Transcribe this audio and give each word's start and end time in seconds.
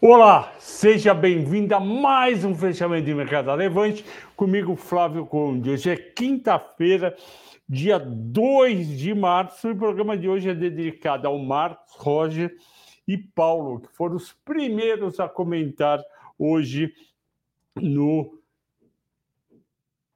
Olá, 0.00 0.52
seja 0.58 1.14
bem-vindo 1.14 1.74
a 1.74 1.80
mais 1.80 2.44
um 2.44 2.54
fechamento 2.54 3.06
de 3.06 3.14
mercado 3.14 3.54
levante 3.54 4.04
comigo, 4.34 4.74
Flávio 4.74 5.24
Conde. 5.26 5.70
Hoje 5.70 5.90
é 5.90 5.96
quinta-feira, 5.96 7.16
dia 7.68 7.98
2 7.98 8.98
de 8.98 9.14
março, 9.14 9.68
e 9.68 9.72
o 9.72 9.76
programa 9.76 10.16
de 10.16 10.28
hoje 10.28 10.50
é 10.50 10.54
dedicado 10.54 11.28
ao 11.28 11.38
Marcos, 11.38 11.94
Roger 11.96 12.52
e 13.06 13.16
Paulo, 13.16 13.80
que 13.80 13.92
foram 13.92 14.16
os 14.16 14.32
primeiros 14.44 15.20
a 15.20 15.28
comentar 15.28 16.00
hoje 16.38 16.92
no 17.76 18.42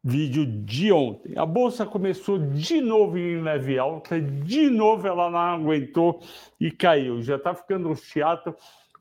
vídeo 0.03 0.47
de 0.47 0.93
ontem. 0.93 1.37
A 1.37 1.45
bolsa 1.45 1.85
começou 1.85 2.39
de 2.39 2.81
novo 2.81 3.19
em 3.19 3.43
leve 3.43 3.77
alta, 3.77 4.21
de 4.21 4.71
novo 4.71 5.07
ela 5.07 5.29
não 5.29 5.39
aguentou 5.39 6.23
e 6.61 6.71
caiu. 6.71 7.21
Já 7.23 7.35
está 7.35 7.53
ficando 7.53 7.95
chato 7.97 8.55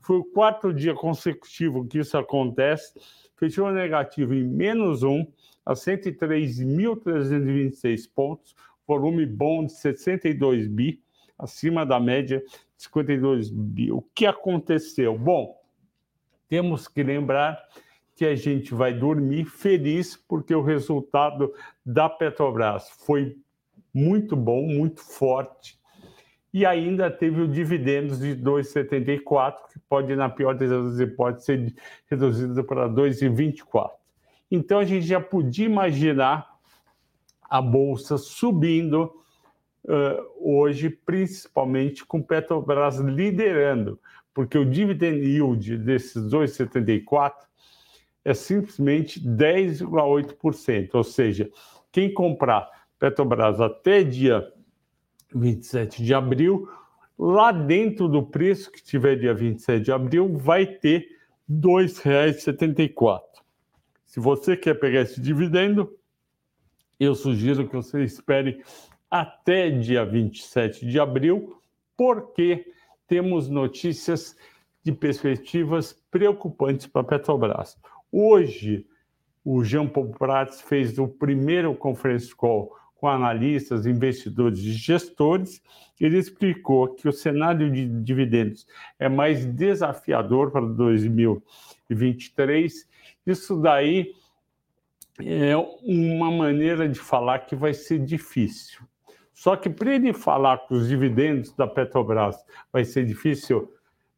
foi 0.05 0.17
o 0.17 0.23
quarto 0.23 0.71
dia 0.71 0.93
consecutivo 0.93 1.87
que 1.87 1.97
isso 1.97 2.15
acontece. 2.15 2.93
Fechou 3.35 3.71
negativo 3.71 4.35
em 4.35 4.43
menos 4.43 5.01
um, 5.01 5.25
a 5.65 5.73
103.326 5.73 8.07
pontos, 8.13 8.55
volume 8.87 9.25
bom 9.25 9.65
de 9.65 9.71
62 9.71 10.67
bi, 10.67 11.01
acima 11.39 11.83
da 11.83 11.99
média 11.99 12.43
de 12.77 12.83
52 12.83 13.49
bi. 13.49 13.91
O 13.91 14.03
que 14.13 14.27
aconteceu? 14.27 15.17
Bom, 15.17 15.59
temos 16.47 16.87
que 16.87 17.01
lembrar 17.01 17.59
que 18.15 18.25
a 18.25 18.35
gente 18.35 18.75
vai 18.75 18.93
dormir 18.93 19.45
feliz 19.45 20.15
porque 20.15 20.53
o 20.53 20.61
resultado 20.61 21.51
da 21.83 22.07
Petrobras 22.07 22.91
foi 22.91 23.39
muito 23.91 24.35
bom, 24.35 24.67
muito 24.67 25.01
forte 25.01 25.79
e 26.55 26.65
ainda 26.65 27.11
teve 27.11 27.41
o 27.41 27.49
dividendos 27.49 28.19
de 28.19 28.33
2,74, 28.33 29.55
que 29.73 29.79
pode, 29.89 30.15
na 30.15 30.29
pior 30.29 30.55
das 30.55 30.97
hipóteses, 31.01 31.45
ser 31.45 31.75
reduzido 32.09 32.63
para 32.63 32.87
2,24. 32.87 33.89
Então 34.49 34.79
a 34.79 34.85
gente 34.85 35.05
já 35.05 35.19
podia 35.19 35.65
imaginar 35.65 36.47
a 37.41 37.61
bolsa 37.61 38.17
subindo 38.17 39.13
uh, 39.83 40.25
hoje, 40.39 40.89
principalmente 40.89 42.05
com 42.05 42.23
Petrobras 42.23 42.99
liderando, 42.99 43.99
porque 44.33 44.57
o 44.57 44.63
dividend 44.63 45.27
yield 45.27 45.77
desses 45.79 46.23
2,74 46.23 47.33
é 48.23 48.33
simplesmente 48.33 49.19
10,8%, 49.19 50.89
ou 50.93 51.03
seja, 51.03 51.49
quem 51.91 52.13
comprar 52.13 52.69
Petrobras 52.97 53.59
até 53.59 54.03
dia 54.03 54.54
27 55.35 56.03
de 56.03 56.13
abril, 56.13 56.69
lá 57.17 57.51
dentro 57.51 58.07
do 58.07 58.23
preço 58.23 58.71
que 58.71 58.83
tiver 58.83 59.17
dia 59.17 59.33
27 59.33 59.83
de 59.83 59.91
abril, 59.91 60.37
vai 60.37 60.65
ter 60.65 61.07
R$ 61.47 61.55
2,74. 61.55 63.21
Se 64.05 64.19
você 64.19 64.55
quer 64.55 64.75
pegar 64.75 65.01
esse 65.01 65.19
dividendo, 65.19 65.93
eu 66.99 67.13
sugiro 67.13 67.67
que 67.67 67.75
você 67.75 68.03
espere 68.03 68.63
até 69.11 69.69
dia 69.69 70.05
27 70.05 70.85
de 70.85 70.99
abril, 70.99 71.61
porque 71.97 72.65
temos 73.07 73.49
notícias 73.49 74.35
de 74.83 74.91
perspectivas 74.91 75.93
preocupantes 76.09 76.87
para 76.87 77.01
a 77.01 77.05
Petrobras. 77.05 77.77
Hoje, 78.11 78.85
o 79.43 79.63
Jean 79.63 79.87
Paul 79.87 80.11
Prats 80.11 80.61
fez 80.61 80.97
o 80.97 81.07
primeiro 81.07 81.75
conference 81.75 82.33
call 82.35 82.71
com 83.05 83.09
analistas, 83.09 83.85
investidores 83.85 84.57
e 84.61 84.71
gestores, 84.71 85.61
ele 86.01 86.17
explicou 86.17 86.95
que 86.95 87.07
o 87.07 87.11
cenário 87.11 87.71
de 87.71 87.87
dividendos 88.01 88.65
é 88.97 89.07
mais 89.07 89.45
desafiador 89.45 90.49
para 90.49 90.65
2023. 90.65 92.89
Isso 93.27 93.61
daí 93.61 94.11
é 95.23 95.55
uma 95.83 96.31
maneira 96.31 96.89
de 96.89 96.99
falar 96.99 97.45
que 97.45 97.55
vai 97.55 97.75
ser 97.75 97.99
difícil. 97.99 98.81
Só 99.31 99.55
que 99.55 99.69
para 99.69 99.93
ele 99.93 100.11
falar 100.11 100.65
que 100.65 100.73
os 100.73 100.87
dividendos 100.87 101.53
da 101.53 101.67
Petrobras 101.67 102.43
vai 102.73 102.83
ser 102.83 103.05
difícil, 103.05 103.71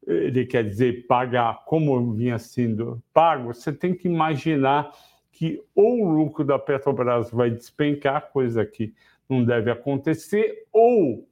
ele 0.08 0.46
quer 0.46 0.64
dizer 0.64 1.06
pagar 1.08 1.66
como 1.66 2.14
vinha 2.14 2.40
sendo 2.40 3.04
pago, 3.14 3.54
você 3.54 3.74
tem 3.74 3.94
que 3.94 4.08
imaginar 4.08 4.90
que 5.38 5.64
ou 5.75 6.02
o 6.02 6.09
lucro 6.09 6.44
da 6.44 6.58
Petrobras 6.58 7.30
vai 7.30 7.52
despencar, 7.52 8.31
coisa 8.31 8.66
que 8.66 8.92
não 9.30 9.46
deve 9.46 9.70
acontecer, 9.70 10.66
ou 10.74 11.30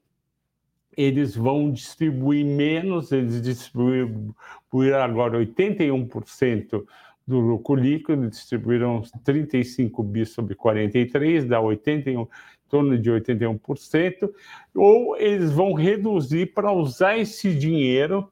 eles 0.95 1.35
vão 1.35 1.71
distribuir 1.71 2.45
menos, 2.45 3.11
eles 3.11 3.41
distribuíram 3.41 5.01
agora 5.01 5.39
81% 5.39 6.85
do 7.25 7.39
lucro 7.39 7.73
líquido, 7.73 8.29
distribuíram 8.29 9.01
35 9.23 10.03
bi 10.03 10.23
sobre 10.23 10.53
43, 10.53 11.45
dá 11.45 11.59
81, 11.59 12.21
em 12.21 12.27
torno 12.69 12.99
de 12.99 13.09
81%, 13.09 14.29
ou 14.75 15.17
eles 15.17 15.51
vão 15.51 15.73
reduzir 15.73 16.53
para 16.53 16.71
usar 16.71 17.17
esse 17.17 17.55
dinheiro 17.55 18.31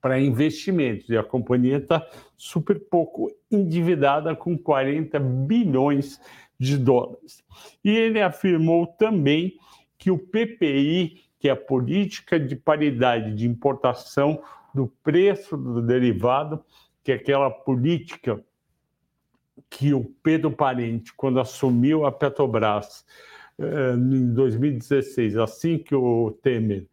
para 0.00 0.20
investimentos. 0.20 1.08
E 1.08 1.16
a 1.16 1.22
companhia 1.22 1.78
está 1.78 2.06
super 2.36 2.80
pouco 2.88 3.30
endividada, 3.50 4.34
com 4.34 4.56
40 4.56 5.18
bilhões 5.18 6.20
de 6.58 6.76
dólares. 6.76 7.42
E 7.84 7.90
ele 7.90 8.20
afirmou 8.20 8.86
também 8.86 9.54
que 9.98 10.10
o 10.10 10.18
PPI, 10.18 11.22
que 11.38 11.48
é 11.48 11.52
a 11.52 11.56
política 11.56 12.38
de 12.38 12.56
paridade 12.56 13.34
de 13.34 13.46
importação 13.46 14.42
do 14.74 14.86
preço 15.02 15.56
do 15.56 15.82
derivado, 15.82 16.64
que 17.02 17.12
é 17.12 17.14
aquela 17.14 17.50
política 17.50 18.42
que 19.68 19.92
o 19.94 20.04
Pedro 20.22 20.50
Parente, 20.50 21.12
quando 21.14 21.40
assumiu 21.40 22.04
a 22.04 22.12
Petrobras 22.12 23.04
eh, 23.58 23.94
em 23.94 24.32
2016, 24.32 25.36
assim 25.36 25.78
que 25.78 25.94
o 25.94 26.32
Temer 26.42 26.86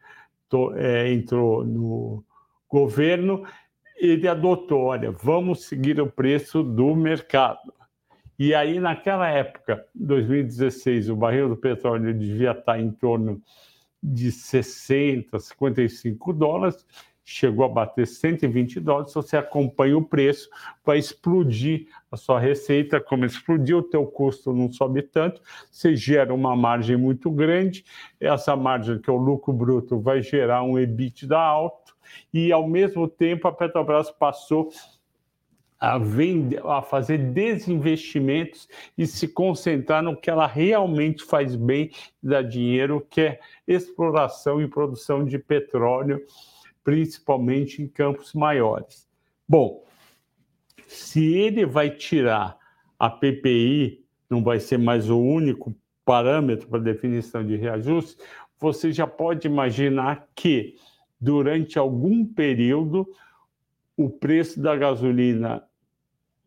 eh, 0.75 1.13
entrou 1.13 1.65
no, 1.65 2.23
governo 2.69 3.43
ele 3.97 4.27
adotou, 4.27 4.85
olha, 4.85 5.11
vamos 5.11 5.65
seguir 5.65 5.99
o 5.99 6.09
preço 6.09 6.61
do 6.61 6.95
mercado. 6.95 7.73
E 8.37 8.53
aí, 8.53 8.79
naquela 8.79 9.27
época, 9.27 9.83
2016, 9.95 11.09
o 11.09 11.15
barril 11.15 11.49
do 11.49 11.57
petróleo 11.57 12.13
devia 12.13 12.51
estar 12.51 12.79
em 12.79 12.91
torno 12.91 13.41
de 14.01 14.31
60, 14.31 15.39
55 15.39 16.31
dólares, 16.33 16.85
chegou 17.25 17.65
a 17.65 17.69
bater 17.69 18.05
120 18.05 18.79
dólares. 18.79 19.11
Se 19.11 19.15
você 19.15 19.37
acompanha 19.37 19.97
o 19.97 20.05
preço, 20.05 20.47
vai 20.85 20.99
explodir 20.99 21.87
a 22.11 22.15
sua 22.15 22.39
receita. 22.39 23.01
Como 23.01 23.25
explodiu, 23.25 23.79
o 23.79 23.83
teu 23.83 24.05
custo 24.05 24.53
não 24.53 24.71
sobe 24.71 25.01
tanto, 25.01 25.41
você 25.71 25.95
gera 25.95 26.31
uma 26.31 26.55
margem 26.55 26.95
muito 26.95 27.31
grande. 27.31 27.83
Essa 28.19 28.55
margem, 28.55 28.99
que 28.99 29.09
é 29.09 29.13
o 29.13 29.17
lucro 29.17 29.51
bruto, 29.51 29.99
vai 29.99 30.21
gerar 30.21 30.61
um 30.61 30.77
EBITDA 30.77 31.37
alto 31.37 31.86
e, 32.33 32.51
ao 32.51 32.67
mesmo 32.67 33.07
tempo, 33.07 33.47
a 33.47 33.51
Petrobras 33.51 34.09
passou 34.11 34.69
a, 35.79 35.97
vender, 35.97 36.65
a 36.65 36.81
fazer 36.81 37.17
desinvestimentos 37.17 38.67
e 38.97 39.05
se 39.05 39.27
concentrar 39.27 40.01
no 40.01 40.15
que 40.15 40.29
ela 40.29 40.47
realmente 40.47 41.23
faz 41.23 41.55
bem 41.55 41.91
e 42.23 42.27
dá 42.27 42.41
dinheiro, 42.41 43.05
que 43.09 43.21
é 43.21 43.39
exploração 43.67 44.61
e 44.61 44.67
produção 44.67 45.23
de 45.23 45.37
petróleo, 45.37 46.23
principalmente 46.83 47.81
em 47.81 47.87
campos 47.87 48.33
maiores. 48.33 49.07
Bom, 49.47 49.83
se 50.87 51.33
ele 51.35 51.65
vai 51.65 51.89
tirar 51.89 52.57
a 52.97 53.09
PPI, 53.09 54.03
não 54.29 54.43
vai 54.43 54.59
ser 54.59 54.77
mais 54.77 55.09
o 55.09 55.19
único 55.19 55.75
parâmetro 56.03 56.67
para 56.67 56.79
definição 56.79 57.45
de 57.45 57.55
reajuste, 57.55 58.17
você 58.59 58.91
já 58.91 59.05
pode 59.05 59.47
imaginar 59.47 60.27
que 60.33 60.75
durante 61.19 61.79
algum 61.79 62.25
período 62.25 63.07
o 63.95 64.09
preço 64.09 64.61
da 64.61 64.75
gasolina 64.75 65.63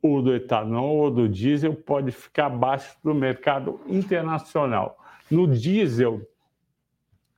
ou 0.01 0.23
do 0.23 0.35
etanol 0.35 0.97
ou 0.97 1.11
do 1.11 1.29
diesel 1.29 1.75
pode 1.75 2.13
ficar 2.13 2.47
abaixo 2.47 2.97
do 3.03 3.15
mercado 3.15 3.81
internacional. 3.87 4.97
No 5.31 5.47
diesel 5.47 6.23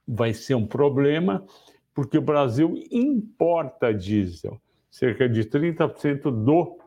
vai 0.06 0.32
ser 0.34 0.54
um 0.54 0.66
problema, 0.66 1.44
porque 1.94 2.18
o 2.18 2.22
Brasil 2.22 2.74
importa 2.90 3.92
diesel, 3.92 4.60
cerca 4.90 5.28
de 5.28 5.44
30% 5.44 6.30
do, 6.30 6.78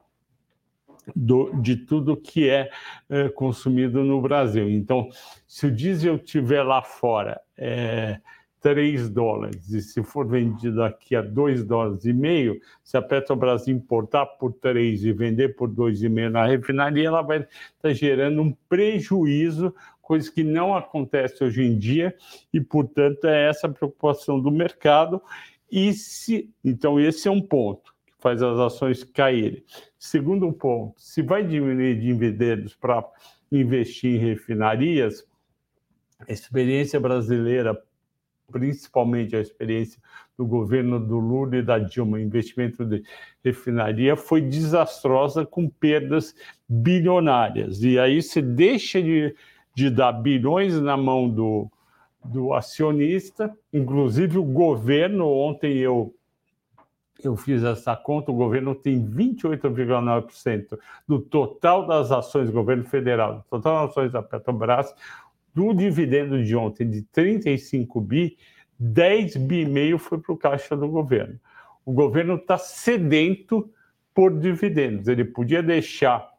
do, 1.15 1.51
de 1.61 1.75
tudo 1.75 2.15
que 2.15 2.49
é, 2.49 2.69
é, 3.09 3.29
consumido 3.29 4.03
no 4.03 4.21
Brasil. 4.21 4.69
Então, 4.69 5.09
se 5.47 5.67
o 5.67 5.71
diesel 5.71 6.17
tiver 6.19 6.63
lá 6.63 6.81
fora 6.81 7.41
é, 7.57 8.19
3 8.65 9.11
dólares 9.11 9.69
e 9.69 9.79
se 9.79 10.01
for 10.01 10.27
vendido 10.27 10.81
aqui 10.81 11.15
a 11.15 11.21
2 11.21 11.63
dólares 11.63 12.03
e 12.03 12.11
meio, 12.11 12.59
se 12.83 12.97
a 12.97 13.01
Petrobras 13.01 13.67
importar 13.67 14.25
por 14.25 14.53
3 14.53 15.05
e 15.05 15.13
vender 15.13 15.49
por 15.49 15.69
2,5 15.69 16.29
na 16.31 16.47
refinaria, 16.47 17.09
ela 17.09 17.21
vai 17.21 17.41
estar 17.41 17.51
tá 17.79 17.93
gerando 17.93 18.41
um 18.41 18.51
prejuízo, 18.67 19.71
coisa 20.01 20.31
que 20.31 20.43
não 20.43 20.75
acontece 20.75 21.43
hoje 21.43 21.61
em 21.61 21.77
dia, 21.77 22.15
e, 22.51 22.59
portanto, 22.59 23.25
é 23.25 23.49
essa 23.49 23.67
a 23.67 23.71
preocupação 23.71 24.41
do 24.41 24.49
mercado. 24.49 25.21
E 25.71 25.93
se, 25.93 26.51
então, 26.63 26.99
esse 26.99 27.27
é 27.27 27.31
um 27.31 27.41
ponto. 27.41 27.93
faz 28.17 28.41
as 28.41 28.57
ações 28.57 29.03
caírem. 29.03 29.63
Segundo 29.99 30.51
ponto, 30.51 30.99
se 30.99 31.21
vai 31.21 31.45
diminuir 31.45 31.99
dividendos 31.99 32.73
para 32.73 33.05
investir 33.51 34.15
em 34.15 34.17
refinarias, 34.17 35.23
a 36.27 36.33
experiência 36.33 36.99
brasileira, 36.99 37.79
principalmente 38.51 39.35
a 39.35 39.41
experiência 39.41 40.01
do 40.37 40.45
governo 40.45 40.99
do 40.99 41.17
Lula 41.17 41.57
e 41.57 41.61
da 41.61 41.79
Dilma, 41.79 42.19
investimento 42.19 42.85
de 42.85 43.03
refinaria, 43.43 44.15
foi 44.15 44.41
desastrosa 44.41 45.45
com 45.45 45.69
perdas 45.69 46.35
bilionárias. 46.67 47.83
E 47.83 47.97
aí 47.97 48.21
se 48.21 48.41
deixa 48.41 49.01
de, 49.01 49.35
de 49.73 49.89
dar 49.89 50.11
bilhões 50.13 50.79
na 50.79 50.97
mão 50.97 51.29
do, 51.29 51.69
do 52.23 52.53
acionista, 52.53 53.55
inclusive 53.71 54.37
o 54.37 54.43
governo, 54.43 55.27
ontem 55.27 55.77
eu 55.77 56.13
eu 57.23 57.35
fiz 57.35 57.63
essa 57.63 57.95
conta, 57.95 58.31
o 58.31 58.35
governo 58.35 58.75
tem 58.75 59.03
28,9% 59.03 60.77
do 61.07 61.19
total 61.19 61.87
das 61.87 62.11
ações 62.11 62.49
governo 62.49 62.83
federal, 62.83 63.37
do 63.37 63.43
total 63.49 63.81
das 63.81 63.91
ações 63.91 64.11
da 64.11 64.21
Petrobras, 64.21 64.93
do 65.55 65.73
dividendo 65.73 66.43
de 66.43 66.55
ontem 66.55 66.89
de 66.89 67.01
35 67.03 68.01
bi, 68.01 68.37
10 68.77 69.37
bi 69.37 69.61
e 69.61 69.65
meio 69.65 69.97
foi 69.97 70.19
para 70.19 70.33
o 70.33 70.37
caixa 70.37 70.75
do 70.75 70.87
governo. 70.89 71.39
O 71.85 71.93
governo 71.93 72.35
está 72.35 72.57
sedento 72.57 73.71
por 74.13 74.37
dividendos. 74.37 75.07
Ele 75.07 75.23
podia 75.23 75.63
deixar 75.63 76.29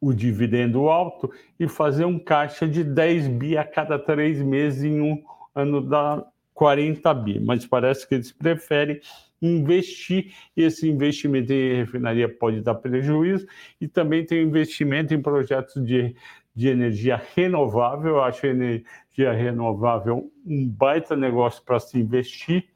o 0.00 0.12
dividendo 0.12 0.88
alto 0.88 1.32
e 1.58 1.66
fazer 1.66 2.04
um 2.04 2.18
caixa 2.18 2.68
de 2.68 2.84
10 2.84 3.28
bi 3.28 3.56
a 3.56 3.64
cada 3.64 3.98
três 3.98 4.40
meses 4.40 4.84
em 4.84 5.00
um 5.00 5.24
ano 5.54 5.80
da 5.80 6.24
40 6.54 7.14
bi, 7.14 7.40
mas 7.40 7.66
parece 7.66 8.06
que 8.06 8.16
eles 8.16 8.30
preferem 8.30 9.00
investir. 9.40 10.34
Esse 10.56 10.88
investimento 10.88 11.52
em 11.52 11.76
refinaria 11.76 12.28
pode 12.28 12.60
dar 12.60 12.74
prejuízo 12.74 13.46
e 13.80 13.88
também 13.88 14.24
tem 14.24 14.42
investimento 14.42 15.14
em 15.14 15.22
projetos 15.22 15.84
de 15.84 16.14
de 16.58 16.66
energia 16.66 17.22
renovável. 17.36 18.16
Eu 18.16 18.22
acho 18.24 18.44
a 18.44 18.48
energia 18.48 19.32
renovável 19.32 20.28
um 20.44 20.68
baita 20.68 21.14
negócio 21.14 21.62
para 21.62 21.78
se 21.78 21.96
investir, 21.96 22.68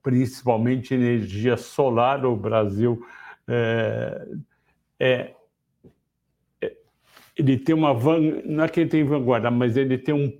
principalmente 0.00 0.94
energia 0.94 1.56
solar. 1.56 2.24
O 2.24 2.36
Brasil 2.36 3.04
é, 3.48 4.28
é, 5.00 5.34
é 6.62 6.76
ele 7.36 7.58
tem 7.58 7.74
uma 7.74 7.92
não 8.44 8.62
é 8.62 8.68
que 8.68 8.78
ele 8.78 8.90
tem 8.90 9.02
vanguarda, 9.02 9.50
mas 9.50 9.76
ele 9.76 9.98
tem 9.98 10.14
um 10.14 10.32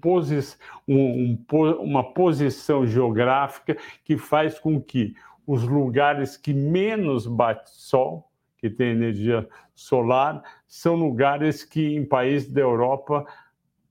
um, 0.86 1.36
um, 1.52 1.72
uma 1.80 2.04
posição 2.04 2.86
geográfica 2.86 3.76
que 4.04 4.16
faz 4.16 4.60
com 4.60 4.80
que 4.80 5.16
os 5.44 5.64
lugares 5.64 6.36
que 6.36 6.54
menos 6.54 7.26
bate 7.26 7.68
sol 7.68 8.30
que 8.64 8.70
tem 8.70 8.92
energia 8.92 9.46
solar, 9.74 10.42
são 10.66 10.94
lugares 10.94 11.62
que 11.62 11.94
em 11.94 12.02
países 12.02 12.50
da 12.50 12.62
Europa 12.62 13.26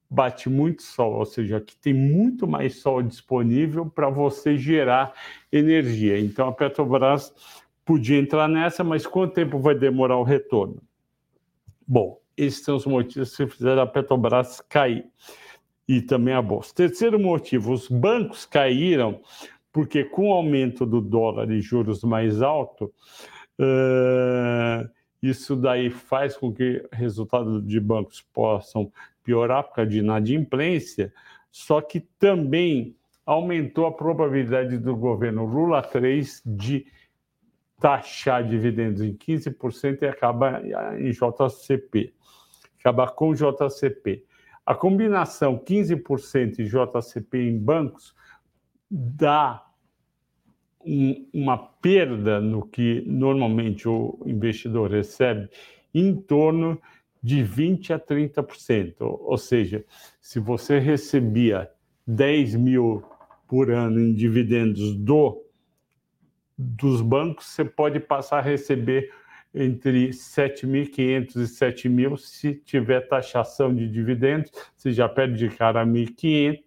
bate 0.10 0.50
muito 0.50 0.82
sol, 0.82 1.14
ou 1.14 1.26
seja, 1.26 1.62
que 1.62 1.76
tem 1.76 1.94
muito 1.94 2.48
mais 2.48 2.82
sol 2.82 3.04
disponível 3.04 3.86
para 3.86 4.10
você 4.10 4.58
gerar 4.58 5.14
energia. 5.52 6.20
Então 6.20 6.48
a 6.48 6.52
Petrobras 6.52 7.32
podia 7.86 8.18
entrar 8.18 8.48
nessa, 8.48 8.84
mas 8.84 9.06
quanto 9.06 9.36
tempo 9.36 9.60
vai 9.60 9.76
demorar 9.76 10.18
o 10.18 10.24
retorno? 10.24 10.82
Bom, 11.88 12.20
esses 12.36 12.64
são 12.64 12.76
os 12.76 12.88
motivos 12.88 13.38
que 13.38 13.46
fizeram 13.46 13.84
a 13.84 13.88
Petrobras 13.88 14.60
cair 14.60 15.06
e 15.88 16.02
também 16.02 16.34
a 16.34 16.42
bolsa. 16.42 16.74
Terceiro 16.74 17.20
motivo, 17.20 17.74
os 17.74 17.88
bancos 17.88 18.44
caíram 18.44 19.22
porque 19.72 20.04
com 20.04 20.30
o 20.30 20.34
aumento 20.34 20.84
do 20.84 21.00
dólar 21.00 21.52
e 21.52 21.62
juros 21.62 22.04
mais 22.04 22.42
alto, 22.42 22.92
Uh, 23.60 24.90
isso 25.22 25.56
daí 25.56 25.90
faz 25.90 26.36
com 26.36 26.52
que 26.52 26.86
resultados 26.92 27.66
de 27.66 27.80
bancos 27.80 28.22
possam 28.34 28.92
piorar 29.24 29.64
por 29.64 29.76
causa 29.76 29.90
de 29.90 30.00
inadimplência, 30.00 31.14
só 31.50 31.82
que 31.82 32.02
também 32.20 32.96
aumentou 33.26 33.86
a 33.86 33.92
probabilidade 33.92 34.78
do 34.78 34.96
governo 34.96 35.46
Lula 35.46 35.82
3 35.82 36.42
de 36.46 36.86
taxar 37.80 38.48
dividendos 38.48 39.02
em 39.02 39.14
15% 39.14 40.02
e 40.02 40.08
acabar 40.08 40.64
em 41.00 41.12
JCP, 41.12 42.14
acabar 42.80 43.12
com 43.12 43.34
JCP. 43.34 44.26
A 44.66 44.76
combinação 44.76 45.58
15% 45.58 46.60
e 46.60 46.66
JCP 46.66 47.50
em 47.50 47.58
bancos 47.58 48.16
dá 48.90 49.66
um, 50.86 51.28
uma 51.34 51.58
perda 51.58 52.40
no 52.40 52.66
que 52.66 53.04
normalmente 53.06 53.88
o 53.88 54.20
investidor 54.26 54.92
recebe 54.92 55.50
em 55.94 56.16
torno 56.16 56.82
de 57.22 57.42
20 57.42 57.94
a 57.94 58.00
30%. 58.00 58.96
Ou 59.00 59.38
seja, 59.38 59.86
se 60.20 60.40
você 60.40 60.80
recebia 60.80 61.70
10 62.06 62.56
mil 62.56 63.04
por 63.48 63.72
ano 63.72 64.00
em 64.00 64.14
dividendos 64.14 64.96
do 64.96 65.42
dos 66.56 67.02
bancos, 67.02 67.48
você 67.48 67.66
pode 67.66 68.00
passar 68.00 68.38
a 68.38 68.42
receber 68.42 69.12
entre 69.54 70.10
7.500 70.10 71.36
e 71.36 71.88
7.000 71.88 72.18
se 72.18 72.56
tiver 72.56 73.02
taxação 73.02 73.74
de 73.74 73.88
dividendos, 73.88 74.52
você 74.76 74.92
já 74.92 75.08
perde 75.08 75.38
de 75.38 75.56
cara 75.56 75.86
1.500, 75.86 76.60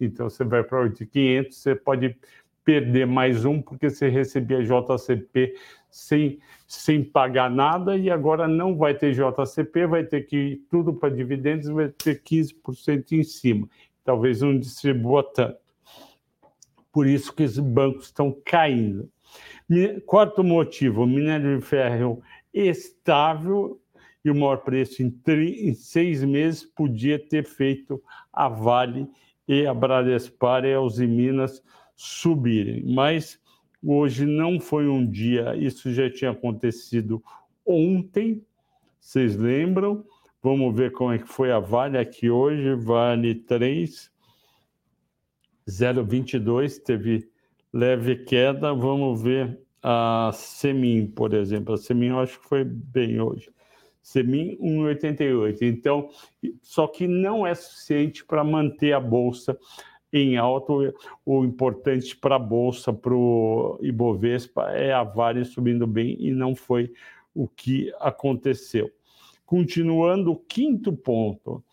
então 0.00 0.30
você 0.30 0.44
vai 0.44 0.62
para 0.62 0.88
8.500, 0.88 1.52
você 1.52 1.74
pode 1.74 2.16
perder 2.64 3.06
mais 3.06 3.44
um 3.44 3.60
porque 3.60 3.90
você 3.90 4.08
recebia 4.08 4.62
JCP 4.62 5.54
sem, 5.90 6.38
sem 6.66 7.04
pagar 7.04 7.50
nada 7.50 7.96
e 7.96 8.10
agora 8.10 8.48
não 8.48 8.76
vai 8.76 8.94
ter 8.94 9.12
JCP, 9.12 9.86
vai 9.86 10.04
ter 10.04 10.22
que 10.22 10.36
ir 10.36 10.56
tudo 10.70 10.94
para 10.94 11.14
dividendos, 11.14 11.68
vai 11.68 11.88
ter 11.88 12.22
15% 12.22 13.12
em 13.12 13.22
cima. 13.22 13.68
Talvez 14.04 14.40
não 14.40 14.58
distribua 14.58 15.22
tanto. 15.22 15.58
Por 16.92 17.06
isso 17.06 17.34
que 17.34 17.42
os 17.42 17.58
bancos 17.58 18.06
estão 18.06 18.36
caindo. 18.44 19.08
Quarto 20.04 20.44
motivo, 20.44 21.04
o 21.04 21.06
minério 21.06 21.58
de 21.58 21.64
ferro 21.64 22.22
estável 22.52 23.80
e 24.24 24.30
o 24.30 24.34
maior 24.34 24.58
preço 24.58 25.02
em, 25.02 25.12
em 25.28 25.74
seis 25.74 26.22
meses 26.22 26.64
podia 26.64 27.18
ter 27.18 27.44
feito 27.44 28.02
a 28.32 28.48
Vale 28.48 29.08
e 29.48 29.66
a 29.66 29.74
Bradespar 29.74 30.64
e 30.64 30.74
a 30.74 30.80
Uzi 30.80 31.06
Minas 31.06 31.62
subirem. 32.02 32.82
Mas 32.84 33.38
hoje 33.82 34.26
não 34.26 34.58
foi 34.58 34.88
um 34.88 35.08
dia, 35.08 35.54
isso 35.56 35.92
já 35.92 36.10
tinha 36.10 36.32
acontecido 36.32 37.22
ontem, 37.64 38.44
vocês 38.98 39.36
lembram? 39.36 40.04
Vamos 40.42 40.74
ver 40.74 40.90
como 40.90 41.12
é 41.12 41.18
que 41.18 41.28
foi 41.28 41.52
a 41.52 41.60
Vale 41.60 41.96
aqui 41.96 42.28
hoje, 42.28 42.74
Vale 42.74 43.36
3, 43.36 44.10
0,22, 45.68 46.82
teve 46.82 47.30
leve 47.72 48.16
queda. 48.24 48.74
Vamos 48.74 49.22
ver 49.22 49.60
a 49.80 50.30
Semin, 50.34 51.06
por 51.06 51.32
exemplo. 51.32 51.74
A 51.74 51.78
Semin 51.78 52.08
eu 52.08 52.18
acho 52.18 52.40
que 52.40 52.48
foi 52.48 52.64
bem 52.64 53.20
hoje. 53.20 53.48
Semin 54.02 54.58
1,88. 54.60 55.58
Então, 55.62 56.10
só 56.60 56.88
que 56.88 57.06
não 57.06 57.46
é 57.46 57.54
suficiente 57.54 58.24
para 58.24 58.42
manter 58.42 58.92
a 58.92 59.00
bolsa 59.00 59.56
em 60.12 60.36
alto, 60.36 60.94
o 61.24 61.44
importante 61.44 62.14
para 62.16 62.36
a 62.36 62.38
Bolsa, 62.38 62.92
para 62.92 63.14
o 63.14 63.78
Ibovespa, 63.80 64.70
é 64.72 64.92
a 64.92 65.02
Vale 65.02 65.44
subindo 65.44 65.86
bem 65.86 66.16
e 66.20 66.30
não 66.30 66.54
foi 66.54 66.92
o 67.34 67.48
que 67.48 67.92
aconteceu. 67.98 68.90
Continuando, 69.46 70.32
o 70.32 70.36
quinto 70.36 70.92
ponto, 70.92 71.64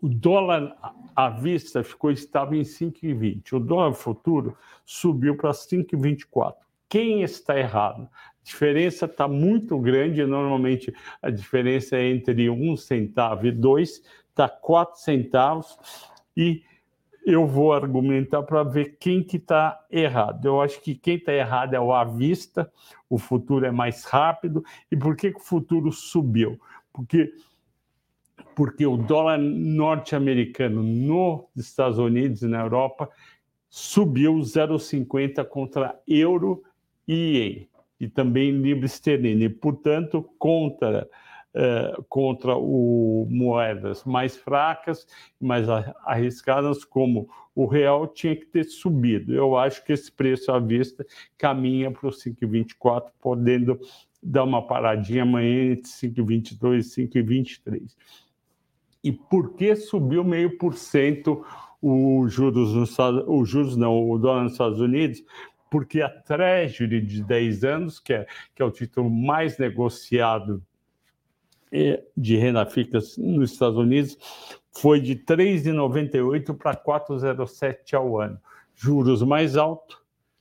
o 0.00 0.08
dólar 0.08 0.76
à 1.14 1.28
vista 1.28 1.82
ficou 1.82 2.10
estável 2.10 2.58
em 2.58 2.62
5,20. 2.62 3.52
O 3.54 3.60
dólar 3.60 3.92
futuro 3.94 4.56
subiu 4.84 5.36
para 5.36 5.50
5,24. 5.50 6.54
Quem 6.88 7.22
está 7.22 7.58
errado? 7.58 8.08
A 8.12 8.44
diferença 8.44 9.04
está 9.04 9.28
muito 9.28 9.78
grande. 9.78 10.24
Normalmente 10.24 10.94
a 11.20 11.30
diferença 11.30 11.96
é 11.96 12.10
entre 12.10 12.48
um 12.48 12.76
centavo 12.76 13.46
e 13.46 13.52
dois, 13.52 14.02
está 14.30 14.48
quatro 14.48 15.00
centavos. 15.00 15.76
E 16.36 16.62
eu 17.24 17.46
vou 17.46 17.72
argumentar 17.72 18.42
para 18.42 18.62
ver 18.62 18.96
quem 18.98 19.22
que 19.22 19.36
está 19.36 19.84
errado. 19.90 20.46
Eu 20.46 20.60
acho 20.60 20.80
que 20.80 20.94
quem 20.94 21.16
está 21.16 21.32
errado 21.32 21.74
é 21.74 21.80
o 21.80 21.92
à 21.92 22.04
vista, 22.04 22.70
o 23.08 23.18
futuro 23.18 23.66
é 23.66 23.70
mais 23.70 24.04
rápido. 24.04 24.64
E 24.90 24.96
por 24.96 25.16
que, 25.16 25.32
que 25.32 25.38
o 25.38 25.42
futuro 25.42 25.92
subiu? 25.92 26.58
Porque, 26.92 27.32
porque 28.54 28.86
o 28.86 28.96
dólar 28.96 29.38
norte-americano 29.38 30.82
nos 30.82 31.48
Estados 31.56 31.98
Unidos 31.98 32.42
e 32.42 32.48
na 32.48 32.60
Europa 32.60 33.10
subiu 33.68 34.34
0,50 34.36 35.44
contra 35.44 36.00
euro 36.08 36.62
e 37.06 37.14
ien, 37.14 37.68
e 38.00 38.08
também 38.08 38.50
libra 38.52 38.86
esterlina. 38.86 39.44
E, 39.44 39.48
portanto, 39.48 40.22
contra 40.38 41.08
contra 42.08 42.56
o, 42.56 43.26
moedas 43.30 44.04
mais 44.04 44.36
fracas, 44.36 45.06
mais 45.40 45.68
arriscadas, 46.04 46.84
como 46.84 47.28
o 47.54 47.66
real, 47.66 48.06
tinha 48.06 48.36
que 48.36 48.46
ter 48.46 48.64
subido. 48.64 49.34
Eu 49.34 49.56
acho 49.56 49.84
que 49.84 49.92
esse 49.92 50.12
preço 50.12 50.52
à 50.52 50.58
vista 50.58 51.04
caminha 51.36 51.90
para 51.90 52.08
o 52.08 52.12
5,24, 52.12 53.10
podendo 53.20 53.80
dar 54.22 54.44
uma 54.44 54.66
paradinha 54.66 55.22
amanhã 55.22 55.72
entre 55.72 55.90
5,22 55.90 56.96
e 56.98 57.08
5,23. 57.08 57.96
E 59.02 59.12
por 59.12 59.54
que 59.54 59.74
subiu 59.74 60.24
meio 60.24 60.58
por 60.58 60.74
cento 60.74 61.44
os 61.80 62.32
juros 62.32 62.74
nos 62.74 62.98
os 62.98 63.48
juros 63.48 63.76
não, 63.76 64.10
o 64.10 64.18
dólar 64.18 64.44
nos 64.44 64.52
Estados 64.52 64.80
Unidos? 64.80 65.24
Porque 65.70 66.00
a 66.00 66.08
Treasury 66.08 67.00
de 67.00 67.22
10 67.22 67.64
anos, 67.64 68.00
que 68.00 68.12
é, 68.12 68.26
que 68.54 68.62
é 68.62 68.64
o 68.64 68.70
título 68.70 69.10
mais 69.10 69.58
negociado 69.58 70.62
de 72.16 72.36
renda 72.36 72.64
fixa 72.66 72.98
nos 73.18 73.52
Estados 73.52 73.76
Unidos, 73.76 74.18
foi 74.72 75.00
de 75.00 75.16
3,98 75.16 76.56
para 76.56 76.76
4,07 76.76 77.94
ao 77.94 78.20
ano. 78.20 78.38
Juros 78.74 79.22
mais 79.22 79.56
altos 79.56 79.98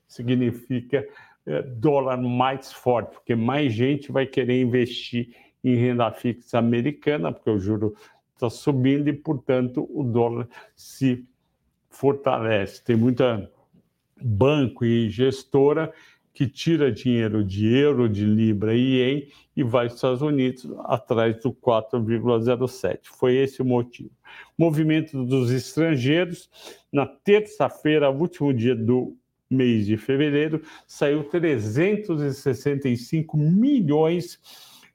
significa 0.08 1.08
é, 1.46 1.62
dólar 1.62 2.18
mais 2.18 2.72
forte, 2.72 3.14
porque 3.14 3.36
mais 3.36 3.74
gente 3.74 4.12
vai 4.12 4.26
querer 4.26 4.62
investir 4.62 5.36
em 5.64 5.76
renda 5.76 6.12
fixa 6.12 6.60
americana, 6.60 7.32
porque 7.32 7.50
o 7.50 7.60
juro 7.60 7.96
está 8.34 8.50
subindo 8.50 9.08
e, 9.08 9.14
portanto, 9.14 9.90
o 9.92 10.04
dólar 10.04 10.48
se 10.76 11.26
fortalece. 11.90 12.84
Tem 12.84 12.96
muita 12.96 13.50
banco 14.22 14.86
e 14.86 15.10
gestora 15.10 15.94
que 16.38 16.48
tira 16.48 16.92
dinheiro 16.92 17.44
de 17.44 17.68
euro, 17.68 18.08
de 18.08 18.24
libra 18.24 18.76
e 18.76 19.00
ien 19.00 19.28
e 19.56 19.64
vai 19.64 19.88
para 19.88 19.88
os 19.88 19.96
Estados 19.96 20.22
Unidos 20.22 20.68
atrás 20.86 21.42
do 21.42 21.52
4,07. 21.52 23.00
Foi 23.06 23.38
esse 23.38 23.60
o 23.60 23.66
motivo. 23.66 24.12
Movimento 24.56 25.26
dos 25.26 25.50
estrangeiros, 25.50 26.48
na 26.94 27.08
terça-feira, 27.08 28.12
último 28.12 28.54
dia 28.54 28.76
do 28.76 29.18
mês 29.50 29.88
de 29.88 29.98
fevereiro, 29.98 30.62
saiu 30.86 31.24
365 31.24 33.36
milhões 33.36 34.40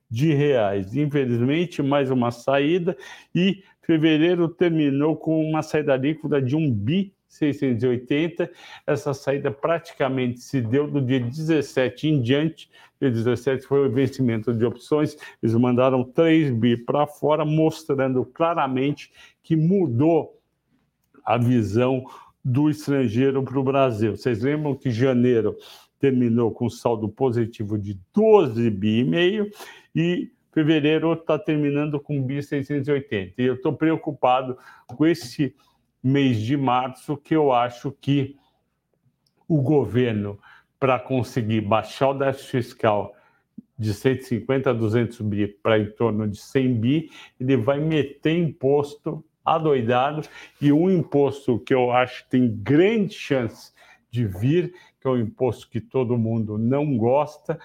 de 0.09 0.33
reais. 0.33 0.95
Infelizmente, 0.95 1.83
mais 1.83 2.09
uma 2.09 2.31
saída 2.31 2.97
e 3.35 3.65
fevereiro 3.81 4.49
terminou 4.49 5.17
com 5.17 5.45
uma 5.45 5.65
saída 5.65 5.97
líquida 5.97 6.41
de 6.41 6.55
1 6.55 6.73
bi 6.73 7.13
680. 7.33 8.51
Essa 8.87 9.15
saída 9.15 9.51
praticamente 9.51 10.41
se 10.41 10.61
deu 10.61 10.87
do 10.87 11.01
dia 11.01 11.21
17 11.21 12.09
em 12.09 12.21
diante. 12.21 12.71
Dia 13.01 13.11
17 13.11 13.67
foi 13.67 13.89
o 13.89 13.91
vencimento 13.91 14.53
de 14.53 14.65
opções. 14.65 15.17
Eles 15.43 15.55
mandaram 15.55 16.05
3 16.05 16.51
bi 16.51 16.77
para 16.77 17.07
fora, 17.07 17.45
mostrando 17.45 18.25
claramente 18.25 19.11
que 19.43 19.57
mudou 19.57 20.39
a 21.25 21.39
visão 21.39 22.05
do 22.45 22.69
estrangeiro 22.69 23.43
para 23.43 23.59
o 23.59 23.65
Brasil. 23.65 24.17
Vocês 24.17 24.43
lembram 24.43 24.75
que 24.75 24.91
janeiro 24.91 25.57
terminou 25.99 26.51
com 26.51 26.69
saldo 26.69 27.09
positivo 27.09 27.79
de 27.79 27.99
12 28.13 28.69
bi 28.71 28.99
e 28.99 29.05
meio 29.05 29.51
e 29.95 30.31
fevereiro 30.53 31.13
está 31.13 31.39
terminando 31.39 31.99
com 31.99 32.23
bi 32.23 32.43
680. 32.43 33.41
E 33.41 33.45
eu 33.47 33.55
estou 33.55 33.73
preocupado 33.73 34.59
com 34.87 35.07
esse 35.07 35.55
mês 36.03 36.39
de 36.39 36.57
março, 36.57 37.17
que 37.17 37.35
eu 37.35 37.53
acho 37.53 37.93
que 37.93 38.37
o 39.47 39.61
governo, 39.61 40.39
para 40.79 40.99
conseguir 40.99 41.61
baixar 41.61 42.11
o 42.11 42.15
déficit 42.15 42.51
fiscal 42.51 43.15
de 43.79 43.93
150 43.95 44.71
a 44.71 44.73
200 44.73 45.21
bi 45.21 45.47
para 45.47 45.79
em 45.79 45.91
torno 45.91 46.29
de 46.29 46.39
100 46.39 46.75
bi, 46.81 47.11
ele 47.39 47.57
vai 47.57 47.81
meter 47.81 48.37
imposto 48.37 49.25
adoidado 49.45 50.27
e 50.61 50.73
um 50.73 50.91
imposto 50.91 51.59
que 51.59 51.75
eu 51.75 51.91
acho 51.91 52.25
que 52.25 52.31
tem 52.31 52.49
grande 52.63 53.15
chance 53.15 53.73
de 54.11 54.25
vir, 54.25 54.73
que 55.01 55.07
é 55.07 55.11
um 55.11 55.19
imposto 55.19 55.69
que 55.69 55.81
todo 55.81 56.17
mundo 56.17 56.57
não 56.59 56.97
gosta 56.97 57.59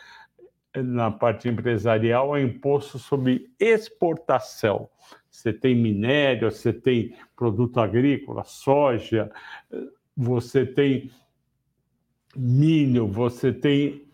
na 0.76 1.12
parte 1.12 1.48
empresarial, 1.48 2.36
é 2.36 2.40
o 2.40 2.44
imposto 2.44 2.98
sobre 3.00 3.50
exportação. 3.60 4.90
Você 5.38 5.54
tem 5.54 5.76
minério, 5.76 6.50
você 6.50 6.74
tem 6.74 7.14
produto 7.36 7.80
agrícola, 7.80 8.44
soja, 8.44 9.32
você 10.16 10.66
tem 10.66 11.12
milho, 12.36 13.06
você 13.06 13.54
tem 13.54 14.08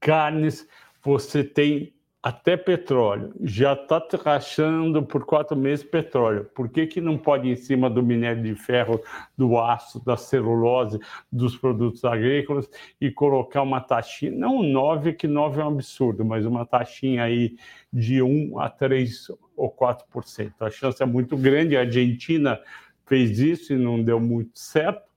carnes, 0.00 0.66
você 1.02 1.44
tem 1.44 1.92
até 2.22 2.56
petróleo. 2.56 3.34
Já 3.42 3.74
está 3.74 4.02
rachando 4.24 5.02
por 5.02 5.26
quatro 5.26 5.54
meses 5.54 5.84
petróleo. 5.84 6.46
Por 6.54 6.70
que, 6.70 6.86
que 6.86 6.98
não 6.98 7.18
pode, 7.18 7.46
em 7.46 7.54
cima 7.54 7.90
do 7.90 8.02
minério 8.02 8.42
de 8.42 8.54
ferro, 8.54 9.02
do 9.36 9.58
aço, 9.58 10.02
da 10.02 10.16
celulose, 10.16 10.98
dos 11.30 11.58
produtos 11.58 12.06
agrícolas, 12.06 12.70
e 12.98 13.10
colocar 13.10 13.60
uma 13.60 13.82
taxinha, 13.82 14.32
não 14.32 14.62
9, 14.62 15.12
que 15.12 15.28
9 15.28 15.60
é 15.60 15.64
um 15.64 15.68
absurdo, 15.68 16.24
mas 16.24 16.46
uma 16.46 16.64
taxinha 16.64 17.24
aí 17.24 17.54
de 17.92 18.22
1 18.22 18.58
a 18.58 18.70
3 18.70 19.28
ou 19.58 19.70
4%. 19.70 20.52
A 20.60 20.70
chance 20.70 21.02
é 21.02 21.06
muito 21.06 21.36
grande. 21.36 21.76
A 21.76 21.80
Argentina 21.80 22.58
fez 23.04 23.38
isso 23.38 23.72
e 23.72 23.76
não 23.76 24.02
deu 24.02 24.20
muito 24.20 24.58
certo 24.58 25.08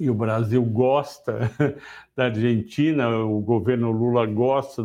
e 0.00 0.08
o 0.08 0.14
Brasil 0.14 0.64
gosta 0.64 1.52
da 2.16 2.24
Argentina, 2.24 3.18
o 3.18 3.38
governo 3.40 3.92
Lula 3.92 4.24
gosta 4.24 4.82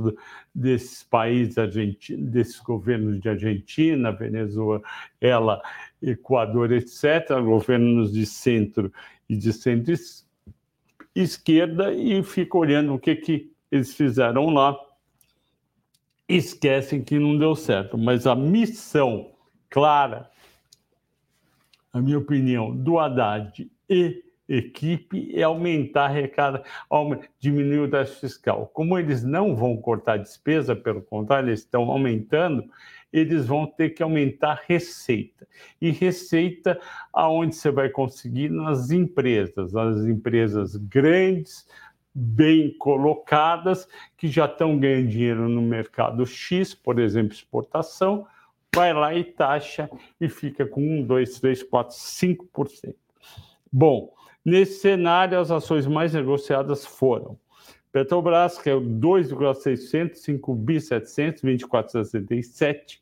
desses 0.54 1.04
países 1.04 1.58
argentinos, 1.58 2.30
desses 2.30 2.60
governos 2.60 3.22
de 3.22 3.30
Argentina, 3.30 4.12
Venezuela, 4.12 5.62
Equador, 6.02 6.74
etc., 6.74 7.30
governos 7.42 8.12
de 8.12 8.25
centro 8.25 8.92
e 9.30 9.38
de 9.38 9.54
centro-esquerda, 9.54 11.94
e 11.94 12.22
fica 12.22 12.58
olhando 12.58 12.94
o 12.94 13.00
que, 13.00 13.16
que 13.16 13.50
eles 13.72 13.96
fizeram 13.96 14.50
lá. 14.50 14.78
Esquecem 16.27 17.03
que 17.03 17.20
não 17.20 17.38
deu 17.38 17.55
certo, 17.55 17.98
mas 17.98 18.25
a 18.25 18.36
missão 18.36 19.32
clara, 19.70 20.29
a 21.94 22.01
minha 22.01 22.17
opinião, 22.17 22.75
do 22.75 22.98
Haddad 22.98 23.70
e 23.89 24.24
equipe 24.48 25.32
é 25.34 25.44
aumentar 25.44 26.05
a 26.05 26.10
recada, 26.10 26.63
diminuir 27.39 27.79
o 27.79 27.88
déficit 27.88 28.22
fiscal. 28.22 28.70
Como 28.74 28.98
eles 28.98 29.24
não 29.24 29.55
vão 29.55 29.77
cortar 29.77 30.17
despesa, 30.17 30.75
pelo 30.75 31.01
contrário, 31.01 31.50
eles 31.50 31.62
estão 31.62 31.89
aumentando, 31.91 32.63
eles 33.12 33.46
vão 33.46 33.65
ter 33.65 33.91
que 33.91 34.03
aumentar 34.03 34.63
receita. 34.67 35.48
E 35.82 35.89
receita 35.89 36.79
aonde 37.13 37.55
você 37.55 37.72
vai 37.72 37.89
conseguir 37.89 38.50
nas 38.50 38.91
empresas, 38.91 39.72
nas 39.74 40.05
empresas 40.05 40.75
grandes, 40.75 41.67
bem 42.16 42.74
colocadas, 42.78 43.88
que 44.18 44.28
já 44.28 44.46
estão 44.46 44.80
ganhando 44.80 45.10
dinheiro 45.10 45.50
no 45.50 45.62
mercado 45.62 46.26
X, 46.26 46.74
por 46.74 46.98
exemplo, 46.98 47.34
exportação, 47.34 48.26
vai 48.74 48.94
lá 48.94 49.14
e 49.14 49.24
taxa 49.24 49.90
e 50.20 50.30
fica 50.30 50.66
com 50.66 50.82
1, 50.82 51.04
2, 51.04 51.40
3, 51.40 51.64
4, 51.64 51.96
5%. 51.96 52.96
Bom, 53.72 54.16
Nesse 54.46 54.80
cenário, 54.80 55.40
as 55.40 55.50
ações 55.50 55.88
mais 55.88 56.14
negociadas 56.14 56.86
foram 56.86 57.36
Petrobras, 57.92 58.60
que 58.60 58.70
é 58.70 58.76
o 58.76 58.80
2,600, 58.80 60.22
5 60.22 60.54
bi 60.54 60.80
700, 60.80 61.42
24,67. 61.42 63.00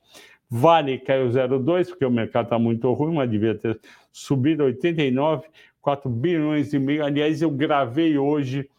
Vale 0.50 1.00
caiu 1.00 1.28
0,2, 1.28 1.90
porque 1.90 2.06
o 2.06 2.12
mercado 2.12 2.46
está 2.46 2.60
muito 2.60 2.94
ruim, 2.94 3.16
mas 3.16 3.30
devia 3.30 3.56
ter 3.56 3.78
subido 4.12 4.64
89, 4.64 5.48
4 5.82 6.10
bilhões 6.10 6.74
e 6.74 6.80
meio. 6.80 7.04
Aliás, 7.04 7.42
eu 7.42 7.52
gravei 7.52 8.18
hoje 8.18 8.70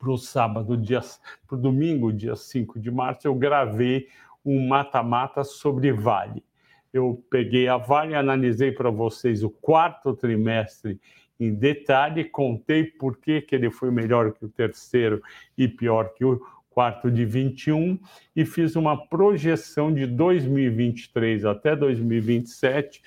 para 0.00 0.10
o 0.10 0.16
sábado, 0.16 0.78
dia, 0.78 1.00
para 1.46 1.56
o 1.56 1.60
domingo, 1.60 2.10
dia 2.10 2.34
5 2.34 2.80
de 2.80 2.90
março, 2.90 3.28
eu 3.28 3.34
gravei 3.34 4.08
um 4.44 4.66
mata-mata 4.66 5.44
sobre 5.44 5.92
Vale. 5.92 6.42
Eu 6.90 7.22
peguei 7.30 7.68
a 7.68 7.76
Vale, 7.76 8.14
analisei 8.14 8.72
para 8.72 8.90
vocês 8.90 9.44
o 9.44 9.50
quarto 9.50 10.14
trimestre 10.14 10.98
em 11.38 11.54
detalhe, 11.54 12.24
contei 12.24 12.84
por 12.84 13.18
que, 13.18 13.42
que 13.42 13.54
ele 13.54 13.70
foi 13.70 13.90
melhor 13.90 14.32
que 14.32 14.44
o 14.44 14.48
terceiro 14.48 15.22
e 15.56 15.68
pior 15.68 16.14
que 16.14 16.24
o 16.24 16.40
quarto 16.70 17.10
de 17.10 17.24
21 17.24 17.98
e 18.34 18.44
fiz 18.46 18.76
uma 18.76 18.96
projeção 19.06 19.92
de 19.92 20.06
2023 20.06 21.44
até 21.44 21.76
2027 21.76 23.02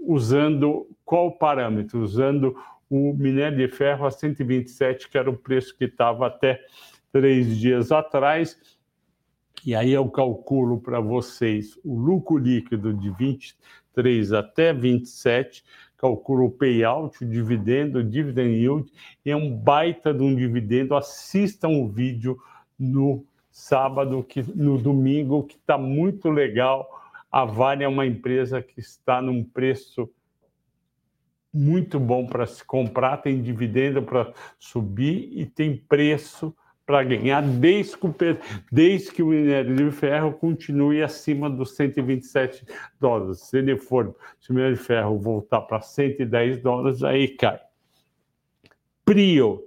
usando 0.00 0.88
qual 1.04 1.30
parâmetro? 1.30 2.00
Usando 2.00 2.56
o 2.94 3.14
minério 3.14 3.56
de 3.56 3.68
ferro 3.68 4.04
a 4.04 4.10
127, 4.10 5.08
que 5.08 5.16
era 5.16 5.30
o 5.30 5.36
preço 5.36 5.74
que 5.74 5.84
estava 5.84 6.26
até 6.26 6.60
três 7.10 7.56
dias 7.56 7.90
atrás. 7.90 8.60
E 9.64 9.74
aí 9.74 9.92
eu 9.92 10.06
calculo 10.10 10.78
para 10.78 11.00
vocês 11.00 11.78
o 11.82 11.98
lucro 11.98 12.36
líquido 12.36 12.92
de 12.92 13.10
23 13.10 14.34
até 14.34 14.74
27, 14.74 15.64
calcula 15.96 16.44
o 16.44 16.50
payout, 16.50 17.24
o 17.24 17.26
dividendo, 17.26 18.00
o 18.00 18.04
dividend 18.04 18.54
yield, 18.54 18.92
e 19.24 19.30
é 19.30 19.36
um 19.36 19.56
baita 19.56 20.12
de 20.12 20.22
um 20.22 20.36
dividendo. 20.36 20.94
Assistam 20.94 21.68
o 21.68 21.88
vídeo 21.88 22.38
no 22.78 23.24
sábado, 23.50 24.22
que 24.22 24.42
no 24.54 24.76
domingo, 24.76 25.44
que 25.44 25.56
está 25.56 25.78
muito 25.78 26.28
legal. 26.28 26.86
A 27.30 27.46
Vale 27.46 27.84
é 27.84 27.88
uma 27.88 28.04
empresa 28.04 28.60
que 28.60 28.80
está 28.80 29.22
num 29.22 29.42
preço 29.42 30.10
muito 31.52 32.00
bom 32.00 32.26
para 32.26 32.46
se 32.46 32.64
comprar, 32.64 33.18
tem 33.18 33.42
dividendo 33.42 34.02
para 34.02 34.32
subir 34.58 35.28
e 35.32 35.44
tem 35.44 35.76
preço 35.76 36.54
para 36.84 37.04
ganhar 37.04 37.42
desde 37.42 37.96
que, 37.96 38.06
o, 38.06 38.14
desde 38.70 39.12
que 39.12 39.22
o 39.22 39.28
minério 39.28 39.74
de 39.74 39.90
ferro 39.90 40.32
continue 40.32 41.02
acima 41.02 41.48
dos 41.48 41.76
127 41.76 42.64
dólares. 42.98 43.40
Se 43.40 43.58
ele 43.58 43.76
for, 43.76 44.16
se 44.40 44.50
o 44.50 44.54
minério 44.54 44.76
de 44.76 44.82
ferro 44.82 45.18
voltar 45.18 45.60
para 45.62 45.80
110 45.80 46.60
dólares, 46.60 47.02
aí 47.02 47.28
cai. 47.28 47.60
Prio 49.04 49.64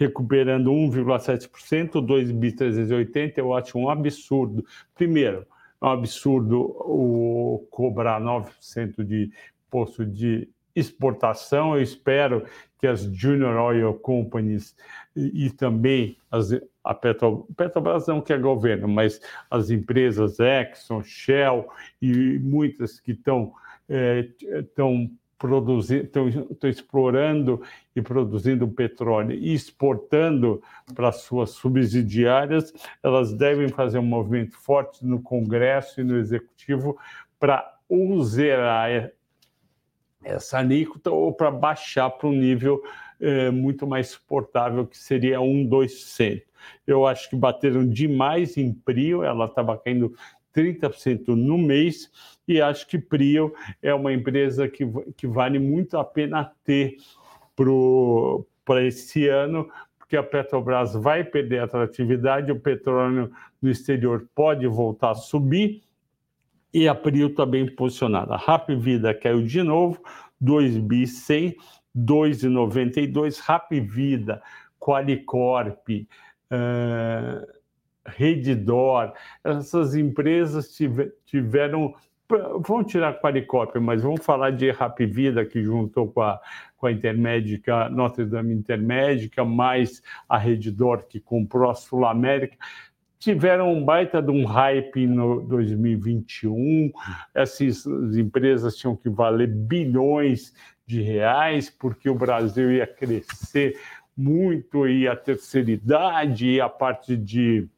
recuperando 0.00 0.70
1,7%, 0.70 2.00
2 2.00 2.30
bi 2.32 2.52
380, 2.52 3.38
eu 3.38 3.52
acho 3.52 3.78
um 3.78 3.90
absurdo. 3.90 4.64
Primeiro, 4.94 5.46
é 5.80 5.84
um 5.84 5.88
absurdo 5.90 6.58
o 6.58 7.66
cobrar 7.70 8.18
9% 8.18 9.04
de 9.04 9.30
imposto 9.66 10.06
de 10.06 10.48
exportação. 10.80 11.76
Eu 11.76 11.82
espero 11.82 12.44
que 12.78 12.86
as 12.86 13.02
Junior 13.02 13.56
Oil 13.56 13.94
Companies 13.94 14.74
e, 15.14 15.50
também 15.50 16.16
as, 16.30 16.50
a 16.82 16.94
Petro, 16.94 17.46
Petrobras 17.56 18.06
não 18.06 18.20
que 18.20 18.32
é 18.32 18.38
governo, 18.38 18.88
mas 18.88 19.20
as 19.50 19.70
empresas 19.70 20.38
Exxon, 20.40 21.02
Shell 21.02 21.68
e 22.00 22.38
muitas 22.38 22.98
que 22.98 23.12
estão 23.12 23.52
é, 23.88 24.28
produzindo, 25.40 26.04
estão, 26.04 26.70
explorando 26.70 27.62
e 27.96 28.02
produzindo 28.02 28.68
petróleo 28.68 29.32
e 29.32 29.54
exportando 29.54 30.62
para 30.94 31.12
suas 31.12 31.50
subsidiárias, 31.50 32.72
elas 33.02 33.32
devem 33.32 33.68
fazer 33.68 33.98
um 33.98 34.04
movimento 34.04 34.56
forte 34.56 35.04
no 35.04 35.20
Congresso 35.22 36.00
e 36.00 36.04
no 36.04 36.18
Executivo 36.18 36.98
para 37.38 37.74
ou 37.88 38.22
essa 40.22 40.58
alíquota 40.58 41.10
ou 41.10 41.32
para 41.32 41.50
baixar 41.50 42.10
para 42.10 42.28
um 42.28 42.32
nível 42.32 42.82
é, 43.20 43.50
muito 43.50 43.86
mais 43.86 44.08
suportável, 44.08 44.86
que 44.86 44.96
seria 44.96 45.40
1, 45.40 45.68
2%. 45.68 46.42
Eu 46.86 47.06
acho 47.06 47.28
que 47.30 47.36
bateram 47.36 47.86
demais 47.86 48.56
em 48.56 48.72
Prio, 48.72 49.22
ela 49.22 49.46
estava 49.46 49.76
caindo 49.78 50.14
30% 50.54 51.28
no 51.28 51.56
mês, 51.56 52.10
e 52.46 52.60
acho 52.60 52.86
que 52.86 52.98
Prio 52.98 53.54
é 53.82 53.94
uma 53.94 54.12
empresa 54.12 54.68
que, 54.68 54.84
que 55.16 55.26
vale 55.26 55.58
muito 55.58 55.96
a 55.96 56.04
pena 56.04 56.50
ter 56.64 56.96
para 58.64 58.82
esse 58.82 59.28
ano, 59.28 59.70
porque 59.98 60.16
a 60.16 60.22
Petrobras 60.22 60.94
vai 60.94 61.22
perder 61.22 61.60
atratividade, 61.60 62.50
o 62.50 62.58
petróleo 62.58 63.30
no 63.60 63.70
exterior 63.70 64.26
pode 64.34 64.66
voltar 64.66 65.10
a 65.10 65.14
subir, 65.14 65.82
e 66.72 66.88
a 66.88 66.92
está 66.92 67.44
bem 67.44 67.66
posicionada. 67.74 68.34
A 68.34 68.36
Rap 68.36 68.74
Vida 68.74 69.12
caiu 69.14 69.42
de 69.42 69.62
novo, 69.62 70.00
2 70.40 70.78
bi 70.78 71.06
100, 71.06 71.56
2,92. 71.96 73.40
Rap 73.40 73.80
Vida, 73.80 74.42
Qualicorp, 74.78 75.88
uh, 76.50 77.60
essas 79.44 79.94
empresas 79.94 80.76
tiveram 81.24 81.94
vamos 82.66 82.90
tirar 82.90 83.08
a 83.08 83.14
Qualicorp, 83.14 83.76
mas 83.76 84.02
vamos 84.02 84.24
falar 84.24 84.52
de 84.52 84.70
Rap 84.70 85.04
Vida, 85.04 85.44
que 85.44 85.62
juntou 85.62 86.12
com 86.12 86.22
a, 86.22 86.40
com 86.76 86.86
a 86.86 86.92
Intermédica, 86.92 87.88
Notre 87.88 88.24
Dame 88.24 88.54
Intermédica, 88.54 89.44
mais 89.44 90.02
a 90.28 90.38
Redditor, 90.38 91.04
que 91.08 91.18
comprou 91.18 91.70
a 91.70 91.74
Sul 91.74 92.04
América 92.04 92.56
tiveram 93.20 93.72
um 93.72 93.84
baita 93.84 94.20
de 94.20 94.30
um 94.30 94.46
hype 94.46 95.06
no 95.06 95.42
2021. 95.42 96.90
Essas 97.34 97.86
empresas 98.16 98.74
tinham 98.76 98.96
que 98.96 99.10
valer 99.10 99.46
bilhões 99.46 100.54
de 100.86 101.02
reais, 101.02 101.70
porque 101.70 102.08
o 102.08 102.14
Brasil 102.14 102.72
ia 102.72 102.86
crescer 102.86 103.78
muito, 104.16 104.88
e 104.88 105.06
a 105.06 105.14
terceira 105.14 105.70
idade, 105.70 106.46
e 106.48 106.60
a 106.60 106.68
parte 106.68 107.16
de, 107.16 107.68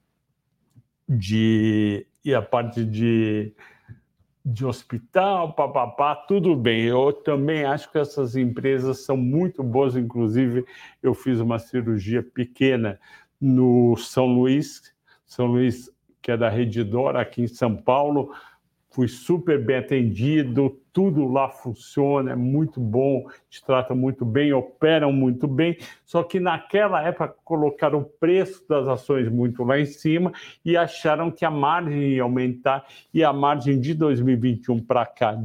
de 1.09 2.07
e 2.25 2.33
a 2.33 2.41
parte 2.41 2.85
de, 2.85 3.53
de 4.45 4.65
hospital, 4.65 5.55
papapá, 5.55 6.15
tudo 6.15 6.55
bem. 6.55 6.83
Eu 6.83 7.13
também 7.13 7.65
acho 7.65 7.91
que 7.91 7.99
essas 7.99 8.37
empresas 8.37 9.05
são 9.05 9.17
muito 9.17 9.61
boas. 9.63 9.97
Inclusive, 9.97 10.65
eu 11.03 11.15
fiz 11.15 11.41
uma 11.41 11.59
cirurgia 11.59 12.23
pequena 12.23 12.99
no 13.41 13.97
São 13.97 14.27
Luís, 14.27 14.92
são 15.33 15.47
Luís, 15.47 15.91
que 16.21 16.31
é 16.31 16.37
da 16.37 16.51
Redidor, 16.51 17.17
aqui 17.17 17.43
em 17.43 17.49
São 17.49 17.75
Paulo. 17.75 18.35
Fui 18.91 19.09
super 19.09 19.59
bem 19.65 19.77
atendido, 19.77 20.79
tudo 20.93 21.27
lá 21.27 21.49
funciona, 21.49 22.33
é 22.33 22.37
muito 22.37 22.79
bom, 22.79 23.27
te 23.49 23.65
tratam 23.65 23.97
muito 23.97 24.27
bem, 24.27 24.53
operam 24.53 25.11
muito 25.11 25.49
bem. 25.49 25.79
Só 26.05 26.23
que 26.23 26.39
naquela 26.39 27.03
época 27.03 27.35
colocaram 27.43 28.01
o 28.01 28.05
preço 28.05 28.63
das 28.69 28.87
ações 28.87 29.31
muito 29.31 29.65
lá 29.65 29.81
em 29.81 29.87
cima 29.87 30.31
e 30.63 30.77
acharam 30.77 31.31
que 31.31 31.47
a 31.47 31.51
margem 31.51 32.11
ia 32.11 32.23
aumentar 32.23 32.85
e 33.15 33.25
a 33.25 33.33
margem 33.33 33.81
de 33.81 33.95
2021 33.95 34.85
para 34.85 35.07
cá 35.07 35.43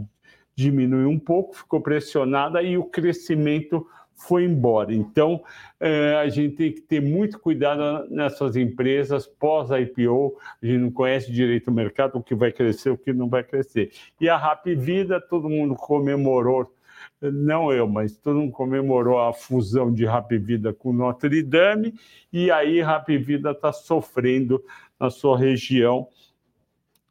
diminuiu 0.53 1.07
um 1.07 1.19
pouco, 1.19 1.55
ficou 1.55 1.79
pressionada 1.79 2.61
e 2.61 2.77
o 2.77 2.83
crescimento 2.83 3.87
foi 4.17 4.43
embora. 4.43 4.93
Então, 4.93 5.43
é, 5.79 6.15
a 6.15 6.27
gente 6.27 6.55
tem 6.55 6.71
que 6.73 6.81
ter 6.81 6.99
muito 6.99 7.39
cuidado 7.39 8.09
nessas 8.09 8.55
empresas 8.55 9.27
pós-IPO. 9.27 10.35
A 10.61 10.65
gente 10.65 10.79
não 10.79 10.91
conhece 10.91 11.31
direito 11.31 11.69
o 11.69 11.73
mercado, 11.73 12.17
o 12.17 12.23
que 12.23 12.33
vai 12.33 12.51
crescer, 12.51 12.89
o 12.89 12.97
que 12.97 13.13
não 13.13 13.29
vai 13.29 13.43
crescer. 13.43 13.91
E 14.19 14.27
a 14.27 14.35
Rap 14.35 14.73
Vida, 14.75 15.21
todo 15.21 15.47
mundo 15.47 15.75
comemorou, 15.75 16.73
não 17.21 17.71
eu, 17.71 17.87
mas 17.87 18.17
todo 18.17 18.39
mundo 18.39 18.51
comemorou 18.51 19.19
a 19.19 19.31
fusão 19.31 19.93
de 19.93 20.03
Rap 20.05 20.35
Vida 20.37 20.73
com 20.73 20.91
Notre 20.91 21.43
Dame, 21.43 21.93
e 22.33 22.49
aí 22.49 22.81
Rap 22.81 23.15
Vida 23.17 23.51
está 23.51 23.71
sofrendo 23.71 24.63
na 24.99 25.11
sua 25.11 25.37
região. 25.37 26.07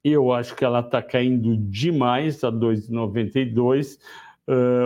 Eu 0.02 0.32
acho 0.32 0.54
que 0.54 0.64
ela 0.64 0.80
está 0.80 1.02
caindo 1.02 1.56
demais 1.56 2.42
a 2.44 2.50
2,92 2.50 3.96
uh, 3.96 4.25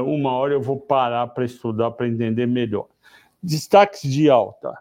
uma 0.06 0.32
hora 0.32 0.54
eu 0.54 0.60
vou 0.60 0.80
parar 0.80 1.26
para 1.28 1.44
estudar, 1.44 1.92
para 1.92 2.08
entender 2.08 2.46
melhor. 2.46 2.88
Destaques 3.42 4.02
de 4.02 4.28
alta. 4.30 4.78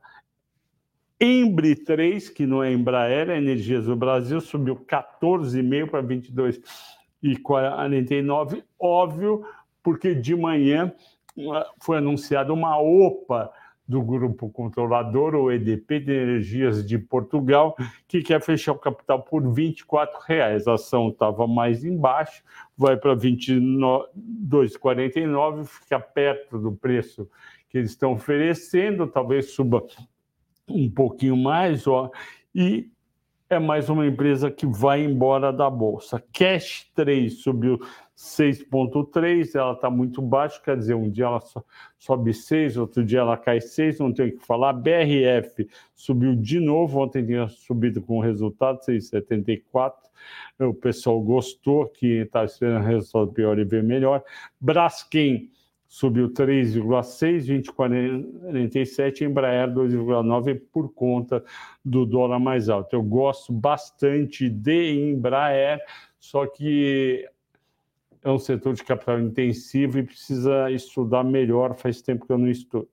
Embri 1.20 1.76
3, 1.76 2.30
que 2.30 2.46
não 2.46 2.64
é 2.64 2.72
Embraer, 2.72 3.30
é 3.30 3.38
Energias 3.38 3.86
do 3.86 3.96
Brasil, 3.96 4.40
subiu 4.40 4.78
14,5 4.78 5.90
para 5.90 6.02
22,49. 6.02 8.64
Óbvio, 8.80 9.46
porque 9.84 10.16
de 10.16 10.34
manhã 10.36 10.94
foi 11.82 11.98
anunciada 11.98 12.54
uma 12.54 12.80
OPA 12.80 13.52
do 13.90 14.02
grupo 14.04 14.50
controlador, 14.52 15.34
o 15.34 15.52
EDP 15.52 16.00
de 16.00 16.14
Energias 16.14 16.86
de 16.86 17.00
Portugal, 17.00 17.76
que 18.08 18.22
quer 18.22 18.40
fechar 18.40 18.74
o 18.74 18.78
capital 18.78 19.24
por 19.24 19.52
24 19.52 20.20
reais. 20.28 20.68
A 20.68 20.76
ação 20.76 21.10
estava 21.10 21.48
mais 21.48 21.84
embaixo, 21.84 22.44
vai 22.78 22.96
para 22.96 23.16
R$ 23.16 23.20
22,49, 23.20 25.66
fica 25.66 26.00
perto 26.00 26.60
do 26.60 26.72
preço 26.72 27.28
que 27.68 27.80
eles 27.80 27.90
estão 27.90 28.14
oferecendo, 28.14 29.08
talvez 29.08 29.54
suba 29.54 29.84
um 30.70 30.88
pouquinho 30.88 31.36
mais, 31.36 31.88
ó, 31.88 32.12
e 32.54 32.92
é 33.50 33.58
mais 33.58 33.90
uma 33.90 34.06
empresa 34.06 34.52
que 34.52 34.68
vai 34.68 35.04
embora 35.04 35.52
da 35.52 35.68
bolsa. 35.68 36.24
Cash 36.32 36.88
3 36.94 37.42
subiu 37.42 37.80
6,3, 38.20 39.56
ela 39.56 39.72
está 39.72 39.90
muito 39.90 40.22
baixa, 40.22 40.60
quer 40.62 40.76
dizer, 40.76 40.94
um 40.94 41.10
dia 41.10 41.24
ela 41.24 41.40
sobe 41.98 42.34
6, 42.34 42.76
outro 42.76 43.02
dia 43.02 43.20
ela 43.20 43.38
cai 43.38 43.62
6, 43.62 44.00
não 44.00 44.14
tem 44.14 44.28
o 44.28 44.38
que 44.38 44.46
falar. 44.46 44.74
BRF 44.74 45.66
subiu 45.96 46.36
de 46.36 46.60
novo, 46.60 47.00
ontem 47.00 47.26
tinha 47.26 47.48
subido 47.48 48.02
com 48.02 48.20
resultado 48.20 48.78
6,74. 48.82 49.94
O 50.60 50.74
pessoal 50.74 51.22
gostou, 51.22 51.88
que 51.88 52.24
está 52.24 52.44
esperando 52.44 52.84
resultado 52.84 53.32
pior 53.32 53.58
e 53.58 53.64
ver 53.64 53.84
melhor. 53.84 54.22
Braskem 54.60 55.50
subiu 55.88 56.30
3,6, 56.30 57.48
20,47, 57.48 59.22
Embraer 59.22 59.74
2,9 59.74 60.62
por 60.74 60.94
conta 60.94 61.42
do 61.86 62.06
dólar 62.06 62.38
mais 62.38 62.68
alto. 62.68 62.94
Eu 62.94 63.02
gosto 63.02 63.54
bastante 63.54 64.50
de 64.50 65.14
Embraer, 65.14 65.80
só 66.20 66.46
que 66.46 67.26
é 68.24 68.30
um 68.30 68.40
setor 68.40 68.74
de 68.74 68.84
capital 68.84 69.20
intensivo 69.20 70.00
e 70.00 70.04
precisa 70.04 70.70
estudar 70.72 71.24
melhor, 71.24 71.76
faz 71.76 72.02
tempo 72.02 72.26
que 72.26 72.32
eu 72.32 72.38
não 72.38 72.50
estudo. 72.50 72.90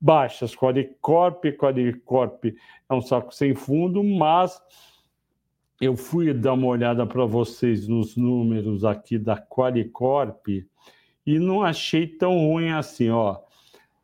Baixas, 0.00 0.54
Qualicorp, 0.54 1.44
Qualicorp 1.56 2.44
é 2.46 2.94
um 2.94 3.00
saco 3.00 3.34
sem 3.34 3.54
fundo, 3.54 4.02
mas 4.02 4.60
eu 5.80 5.96
fui 5.96 6.32
dar 6.32 6.54
uma 6.54 6.66
olhada 6.66 7.06
para 7.06 7.24
vocês 7.24 7.88
nos 7.88 8.16
números 8.16 8.84
aqui 8.84 9.18
da 9.18 9.36
Qualicorp 9.36 10.46
e 11.26 11.38
não 11.38 11.62
achei 11.62 12.06
tão 12.06 12.36
ruim 12.48 12.70
assim, 12.70 13.08
ó. 13.08 13.38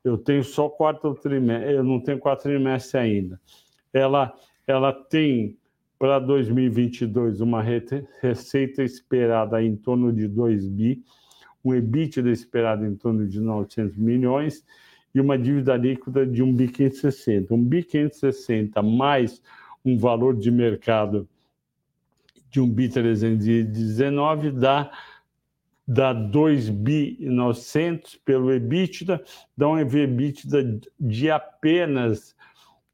Eu 0.02 0.16
tenho 0.16 0.42
só 0.42 0.68
quatro 0.68 1.14
trimestres, 1.14 1.76
eu 1.76 1.85
não 1.85 2.00
tenho 2.00 2.18
quatro 2.18 2.44
trimestres 2.44 2.94
ainda. 2.94 3.40
Ela, 3.92 4.33
ela 4.66 4.92
tem 4.92 5.59
para 6.00 6.18
2022, 6.18 7.42
uma 7.42 7.62
receita 8.22 8.82
esperada 8.82 9.62
em 9.62 9.76
torno 9.76 10.10
de 10.10 10.26
2 10.26 10.66
bi, 10.66 11.04
um 11.62 11.74
EBITDA 11.74 12.30
esperado 12.30 12.86
em 12.86 12.96
torno 12.96 13.28
de 13.28 13.38
900 13.38 13.98
milhões 13.98 14.64
e 15.14 15.20
uma 15.20 15.36
dívida 15.36 15.76
líquida 15.76 16.24
de 16.24 16.42
1 16.42 16.54
bi 16.54 16.68
560. 16.68 17.52
1 17.54 17.64
bi 17.64 17.82
560 17.82 18.82
mais 18.82 19.42
um 19.84 19.98
valor 19.98 20.34
de 20.34 20.50
mercado 20.50 21.28
de 22.50 22.62
1 22.62 22.70
bi 22.70 22.88
319 22.88 24.52
dá 24.52 24.90
dá 25.86 26.14
2 26.14 26.70
bi 26.70 27.18
900 27.20 28.16
pelo 28.24 28.50
EBITDA, 28.50 29.22
dá 29.54 29.68
um 29.68 29.78
EBITDA 29.78 30.80
de 30.98 31.30
apenas 31.30 32.34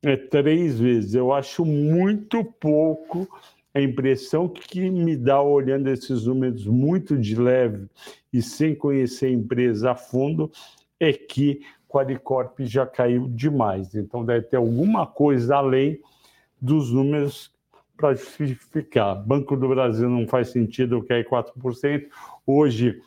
é, 0.03 0.17
três 0.17 0.79
vezes. 0.79 1.15
Eu 1.15 1.33
acho 1.33 1.65
muito 1.65 2.45
pouco 2.45 3.29
a 3.75 3.81
impressão 3.81 4.49
que 4.49 4.89
me 4.89 5.17
dá 5.17 5.43
olhando 5.43 5.89
esses 5.89 6.25
números 6.27 6.67
muito 6.67 7.19
de 7.19 7.35
leve 7.37 7.87
e 8.33 8.41
sem 8.41 8.75
conhecer 8.75 9.27
a 9.27 9.31
empresa 9.31 9.91
a 9.91 9.95
fundo 9.95 10.51
é 10.99 11.13
que 11.13 11.61
Qualicorp 11.89 12.59
já 12.61 12.87
caiu 12.87 13.29
demais. 13.29 13.95
Então 13.95 14.25
deve 14.25 14.47
ter 14.47 14.57
alguma 14.57 15.07
coisa 15.07 15.57
além 15.57 16.01
dos 16.61 16.91
números 16.91 17.55
para 17.97 18.15
justificar. 18.15 19.15
Banco 19.15 19.57
do 19.57 19.69
Brasil 19.69 20.09
não 20.09 20.27
faz 20.27 20.49
sentido 20.49 21.03
cair 21.05 21.27
4%. 21.27 22.07
Hoje 22.47 23.03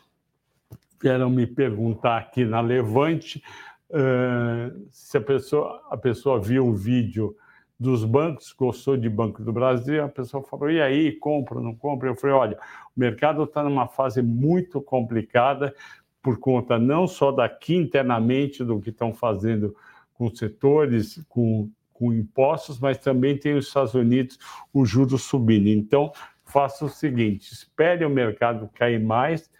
vieram 1.02 1.30
me 1.30 1.46
perguntar 1.46 2.18
aqui 2.18 2.44
na 2.44 2.60
Levante 2.60 3.42
uh, 3.90 4.86
se 4.90 5.16
a 5.16 5.20
pessoa, 5.20 5.82
a 5.90 5.96
pessoa 5.96 6.40
viu 6.40 6.66
o 6.66 6.74
vídeo 6.74 7.36
dos 7.78 8.04
bancos, 8.04 8.52
gostou 8.52 8.96
de 8.96 9.08
Banco 9.08 9.42
do 9.42 9.52
Brasil, 9.52 10.04
a 10.04 10.08
pessoa 10.08 10.42
falou, 10.42 10.70
e 10.70 10.82
aí, 10.82 11.12
compra, 11.12 11.60
não 11.60 11.74
compra? 11.74 12.10
Eu 12.10 12.14
falei, 12.14 12.36
olha, 12.36 12.58
o 12.94 13.00
mercado 13.00 13.42
está 13.44 13.62
numa 13.62 13.88
fase 13.88 14.20
muito 14.20 14.82
complicada 14.82 15.74
por 16.22 16.38
conta 16.38 16.78
não 16.78 17.06
só 17.06 17.32
daqui 17.32 17.74
internamente 17.74 18.62
do 18.62 18.78
que 18.80 18.90
estão 18.90 19.14
fazendo 19.14 19.74
com 20.12 20.28
setores, 20.34 21.24
com, 21.28 21.70
com 21.94 22.12
impostos, 22.12 22.78
mas 22.78 22.98
também 22.98 23.38
tem 23.38 23.54
os 23.54 23.68
Estados 23.68 23.94
Unidos, 23.94 24.38
o 24.72 24.84
juros 24.84 25.22
subindo. 25.22 25.68
Então, 25.68 26.12
faça 26.44 26.84
o 26.84 26.88
seguinte, 26.90 27.52
espere 27.52 28.04
o 28.04 28.10
mercado 28.10 28.68
cair 28.74 29.00
mais, 29.00 29.50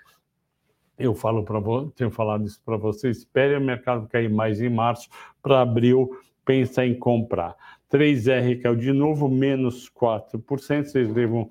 eu 1.01 1.15
falo 1.15 1.43
para 1.43 1.61
tenho 1.97 2.11
falado 2.11 2.47
isso 2.47 2.61
para 2.65 2.77
vocês, 2.77 3.19
espere 3.19 3.57
o 3.57 3.61
mercado 3.61 4.07
cair 4.09 4.31
mais 4.31 4.61
em 4.61 4.69
março, 4.69 5.09
para 5.43 5.63
abril 5.63 6.11
pensa 6.45 6.85
em 6.85 6.95
comprar. 6.95 7.57
3R 7.91 8.63
caiu 8.63 8.77
de 8.77 8.93
novo, 8.93 9.29
menos 9.29 9.91
4%. 9.91 10.85
Vocês 10.85 11.13
lembram, 11.13 11.51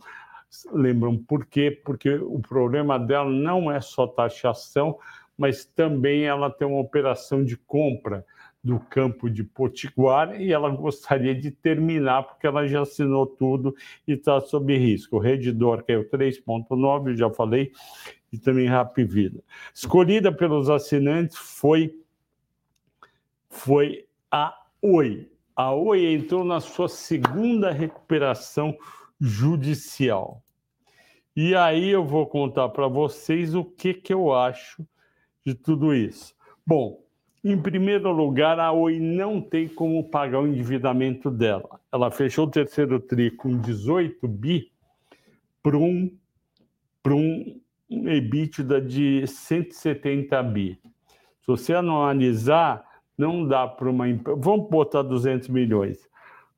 lembram 0.72 1.18
por 1.18 1.46
quê? 1.46 1.72
Porque 1.72 2.16
o 2.16 2.40
problema 2.40 2.98
dela 2.98 3.30
não 3.30 3.72
é 3.72 3.82
só 3.82 4.08
taxação, 4.08 4.98
mas 5.38 5.66
também 5.66 6.26
ela 6.26 6.50
tem 6.50 6.68
uma 6.68 6.80
operação 6.80 7.44
de 7.44 7.58
compra 7.58 8.26
do 8.62 8.80
campo 8.80 9.30
de 9.30 9.44
Potiguar 9.44 10.40
e 10.40 10.52
ela 10.52 10.70
gostaria 10.70 11.34
de 11.34 11.50
terminar 11.50 12.24
porque 12.24 12.46
ela 12.46 12.68
já 12.68 12.82
assinou 12.82 13.26
tudo 13.26 13.74
e 14.06 14.14
está 14.14 14.40
sob 14.42 14.78
risco. 14.78 15.16
O 15.16 15.20
Redditor 15.20 15.84
caiu 15.86 16.10
3,9, 16.10 17.16
já 17.16 17.30
falei, 17.30 17.72
e 18.32 18.38
também 18.38 18.68
Rap 18.68 19.04
Vida. 19.04 19.44
Escolhida 19.74 20.32
pelos 20.32 20.70
assinantes 20.70 21.38
foi, 21.38 21.96
foi 23.50 24.06
a 24.32 24.56
Oi 24.82 25.30
a 25.60 25.74
Oi 25.74 26.14
entrou 26.14 26.46
na 26.46 26.62
sua 26.62 26.88
segunda 26.88 27.70
recuperação 27.70 28.78
judicial. 29.20 30.42
E 31.36 31.54
aí 31.54 31.90
eu 31.90 32.06
vou 32.06 32.26
contar 32.28 32.70
para 32.70 32.88
vocês 32.88 33.54
o 33.54 33.66
que, 33.66 33.94
que 33.94 34.14
eu 34.14 34.34
acho 34.34 34.88
de 35.46 35.54
tudo 35.54 35.94
isso. 35.94 36.34
Bom, 36.66 37.04
em 37.44 37.62
primeiro 37.62 38.10
lugar, 38.10 38.58
a 38.58 38.72
Oi 38.72 39.02
não 39.02 39.42
tem 39.42 39.68
como 39.68 40.10
pagar 40.10 40.40
o 40.40 40.48
endividamento 40.48 41.30
dela. 41.30 41.82
Ela 41.92 42.10
fechou 42.10 42.48
o 42.48 42.50
terceiro 42.50 42.98
TRI 42.98 43.30
com 43.30 43.60
18 43.60 44.26
bi 44.30 44.72
para 45.62 45.76
um, 45.76 46.10
um 47.06 47.60
EBITDA 47.90 48.82
de 48.82 49.26
170 49.26 50.44
bi. 50.44 50.80
Se 51.42 51.48
você 51.48 51.74
analisar, 51.74 52.86
não 53.18 53.48
dá 53.48 53.68
para 53.68 53.90
uma 53.90 54.08
empresa. 54.08 54.40
Vamos 54.40 54.70
botar 54.70 55.02
200 55.02 55.50
milhões. 55.50 56.08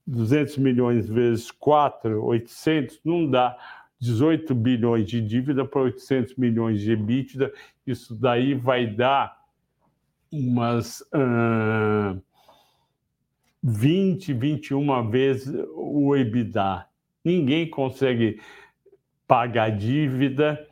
200 0.05 0.57
milhões 0.57 1.07
vezes 1.07 1.51
4, 1.51 2.23
800, 2.23 2.99
não 3.05 3.29
dá 3.29 3.57
18 3.99 4.53
bilhões 4.55 5.07
de 5.07 5.21
dívida 5.21 5.63
para 5.63 5.81
800 5.81 6.35
milhões 6.35 6.81
de 6.81 6.91
EBITDA. 6.91 7.53
Isso 7.85 8.15
daí 8.15 8.53
vai 8.53 8.87
dar 8.87 9.39
umas 10.31 11.01
uh, 11.13 12.21
20, 13.63 14.33
21 14.33 15.09
vezes 15.09 15.53
o 15.75 16.15
EBITDA. 16.15 16.85
Ninguém 17.23 17.69
consegue 17.69 18.41
pagar 19.27 19.69
dívida 19.69 20.67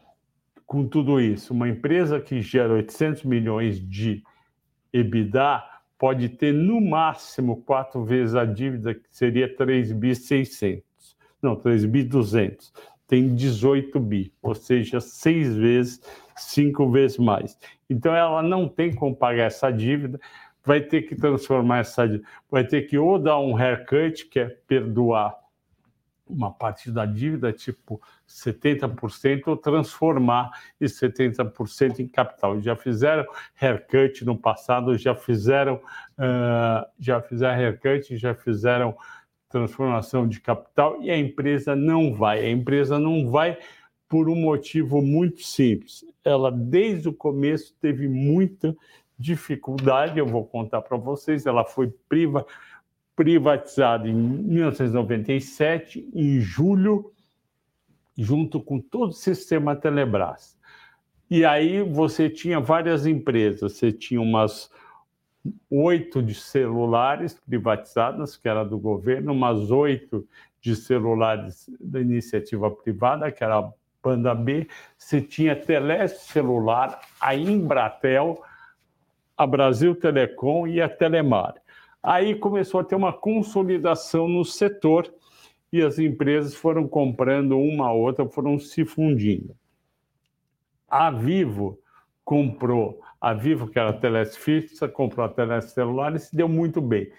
com 0.70 0.88
tudo 0.88 1.20
isso. 1.20 1.52
Uma 1.52 1.68
empresa 1.68 2.22
que 2.22 2.44
gera 2.44 2.74
800 2.74 3.24
milhões 3.24 3.80
de 3.80 4.24
EBITDA 4.94 5.64
pode 5.98 6.30
ter 6.30 6.54
no 6.54 6.80
máximo 6.80 7.64
quatro 7.64 8.06
vezes 8.06 8.36
a 8.36 8.46
dívida, 8.46 8.94
que 8.94 9.02
seria 9.10 9.54
3 9.54 9.92
bi 9.94 10.16
600. 10.16 10.84
Não, 11.42 11.56
3 11.56 11.86
bi 11.86 12.04
200. 12.04 12.72
Tem 13.08 13.34
18 13.34 14.00
bi, 14.00 14.32
ou 14.44 14.54
seja, 14.54 15.02
seis 15.02 15.56
vezes, 15.56 16.02
cinco 16.38 16.88
vezes 16.92 17.18
mais. 17.18 17.58
Então 17.90 18.16
ela 18.16 18.44
não 18.44 18.70
tem 18.70 18.94
como 18.94 19.16
pagar 19.16 19.46
essa 19.46 19.72
dívida, 19.72 20.20
vai 20.64 20.82
ter 20.82 21.02
que 21.02 21.16
transformar 21.16 21.80
essa 21.80 22.08
vai 22.52 22.64
ter 22.64 22.84
que 22.84 22.96
ou 22.96 23.18
dar 23.18 23.40
um 23.40 23.58
haircut, 23.58 24.30
que 24.30 24.40
é 24.40 24.50
perdoar 24.68 25.36
uma 26.30 26.52
parte 26.52 26.92
da 26.92 27.06
dívida, 27.06 27.52
tipo 27.52 28.02
70%, 28.28 29.48
ou 29.48 29.58
transformar 29.58 30.52
esse 30.80 31.08
70% 31.08 32.00
em 32.00 32.08
capital. 32.08 32.62
Já 32.62 32.76
fizeram 32.76 33.26
haircut 33.60 34.24
no 34.24 34.38
passado, 34.38 34.98
já 34.98 35.16
fizeram, 35.16 35.76
uh, 35.76 36.86
já 37.00 37.22
fizeram 37.22 37.56
haircut, 37.56 38.16
já 38.16 38.36
fizeram 38.36 38.96
transformação 39.50 40.28
de 40.28 40.40
capital 40.40 41.02
e 41.02 41.10
a 41.10 41.18
empresa 41.18 41.76
não 41.76 42.14
vai. 42.14 42.40
A 42.46 42.50
empresa 42.50 43.00
não 43.00 43.30
vai 43.30 43.58
por 44.08 44.30
um 44.30 44.36
motivo 44.36 45.02
muito 45.02 45.44
simples. 45.44 46.06
Ela, 46.24 46.52
desde 46.52 47.10
o 47.10 47.14
começo, 47.14 47.76
teve 47.82 48.08
muita 48.08 48.76
dificuldade, 49.18 50.18
eu 50.18 50.26
vou 50.26 50.46
contar 50.46 50.82
para 50.82 50.96
vocês, 50.96 51.46
ela 51.46 51.66
foi 51.66 51.94
priva 52.08 52.46
privatizado 53.20 54.08
em 54.08 54.14
1997, 54.14 56.10
em 56.16 56.40
julho, 56.40 57.12
junto 58.18 58.62
com 58.62 58.80
todo 58.80 59.10
o 59.10 59.14
sistema 59.14 59.76
Telebrás. 59.76 60.58
E 61.30 61.44
aí 61.44 61.82
você 61.84 62.30
tinha 62.30 62.62
várias 62.62 63.06
empresas, 63.06 63.74
você 63.74 63.92
tinha 63.92 64.22
umas 64.22 64.72
oito 65.70 66.24
de 66.24 66.34
celulares 66.34 67.34
privatizadas, 67.34 68.38
que 68.38 68.48
era 68.48 68.64
do 68.64 68.80
governo, 68.80 69.34
umas 69.34 69.70
oito 69.70 70.26
de 70.62 70.74
celulares 70.74 71.70
da 71.78 72.00
iniciativa 72.00 72.72
privada, 72.72 73.30
que 73.34 73.44
era 73.44 73.58
a 73.58 73.70
Banda 74.02 74.34
B, 74.34 74.66
você 74.98 75.20
tinha 75.20 75.58
Telecelular, 75.58 77.02
a 77.20 77.36
Embratel, 77.36 78.42
a 79.38 79.46
Brasil 79.46 79.94
Telecom 79.94 80.66
e 80.66 80.82
a 80.82 80.88
Telemar. 80.88 81.59
Aí 82.02 82.36
começou 82.36 82.80
a 82.80 82.84
ter 82.84 82.96
uma 82.96 83.12
consolidação 83.12 84.28
no 84.28 84.46
setor 84.46 85.14
e 85.72 85.82
as 85.82 86.00
empresas 86.00 86.56
foram 86.56 86.88
comprando 86.88 87.60
uma 87.60 87.88
a 87.88 87.94
outra, 87.94 88.28
foram 88.28 88.58
se 88.58 88.86
fundindo. 88.86 89.56
A 90.88 91.12
Vivo 91.12 91.80
comprou, 92.24 93.02
a 93.20 93.34
Vivo, 93.34 93.68
que 93.68 93.78
era 93.78 93.90
a 93.90 93.94
Teleste 93.94 94.40
fixa, 94.40 94.88
comprou 94.88 95.26
a 95.26 95.30
Teleste 95.30 95.72
celular 95.72 96.16
e 96.16 96.20
se 96.20 96.36
deu 96.36 96.48
muito 96.48 96.82
bem. 96.82 97.12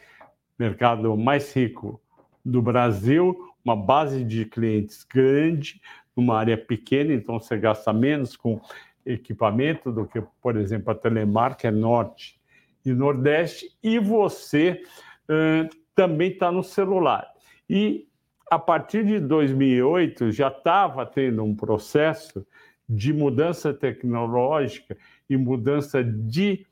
Mercado 0.58 1.16
mais 1.16 1.54
rico 1.54 2.00
do 2.44 2.62
Brasil, 2.62 3.36
uma 3.64 3.76
base 3.76 4.24
de 4.24 4.46
clientes 4.46 5.04
grande, 5.04 5.80
numa 6.16 6.38
área 6.38 6.56
pequena, 6.56 7.12
então 7.12 7.38
você 7.38 7.56
gasta 7.56 7.92
menos 7.92 8.36
com 8.36 8.60
equipamento 9.04 9.92
do 9.92 10.06
que, 10.06 10.22
por 10.42 10.56
exemplo, 10.56 10.90
a 10.90 10.94
Telemar, 10.94 11.56
que 11.56 11.66
é 11.66 11.70
norte 11.70 12.39
e 12.84 12.92
Nordeste, 12.92 13.76
e 13.82 13.98
você 13.98 14.82
uh, 15.28 15.68
também 15.94 16.30
está 16.30 16.50
no 16.50 16.62
celular. 16.62 17.26
E 17.68 18.08
a 18.50 18.58
partir 18.58 19.04
de 19.04 19.20
2008 19.20 20.32
já 20.32 20.48
estava 20.48 21.06
tendo 21.06 21.44
um 21.44 21.54
processo 21.54 22.44
de 22.88 23.12
mudança 23.12 23.72
tecnológica 23.72 24.96
e 25.28 25.36
mudança 25.36 26.02
de, 26.02 26.66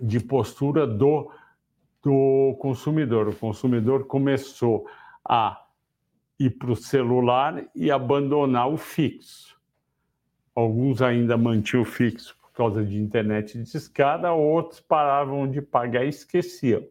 de 0.00 0.20
postura 0.20 0.86
do, 0.86 1.30
do 2.02 2.56
consumidor. 2.60 3.28
O 3.28 3.34
consumidor 3.34 4.06
começou 4.06 4.86
a 5.28 5.64
ir 6.38 6.50
para 6.50 6.70
o 6.70 6.76
celular 6.76 7.66
e 7.74 7.90
abandonar 7.90 8.68
o 8.68 8.76
fixo. 8.76 9.56
Alguns 10.54 11.02
ainda 11.02 11.36
mantinham 11.36 11.82
o 11.82 11.86
fixo 11.86 12.36
causa 12.56 12.84
de 12.84 12.98
internet 12.98 13.62
de 13.62 13.76
escada, 13.76 14.32
outros 14.32 14.80
paravam 14.80 15.48
de 15.48 15.60
pagar 15.60 16.04
e 16.04 16.08
esqueciam. 16.08 16.82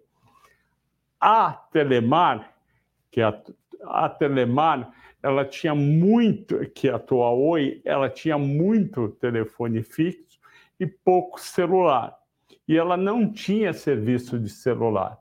A 1.20 1.52
Telemar, 1.52 2.54
que 3.10 3.20
é 3.20 3.24
a, 3.24 3.42
a 3.84 4.10
Telemar, 4.10 4.94
ela 5.24 5.44
tinha 5.44 5.74
muito, 5.74 6.60
que 6.70 6.88
a 6.88 6.98
atual 6.98 7.42
Oi, 7.42 7.82
ela 7.84 8.08
tinha 8.10 8.38
muito 8.38 9.10
telefone 9.10 9.82
fixo 9.82 10.40
e 10.80 10.86
pouco 10.86 11.42
celular. 11.42 12.16
E 12.68 12.78
ela 12.78 12.96
não 12.96 13.32
tinha 13.32 13.74
serviço 13.74 14.40
de 14.40 14.50
celular. 14.50 15.20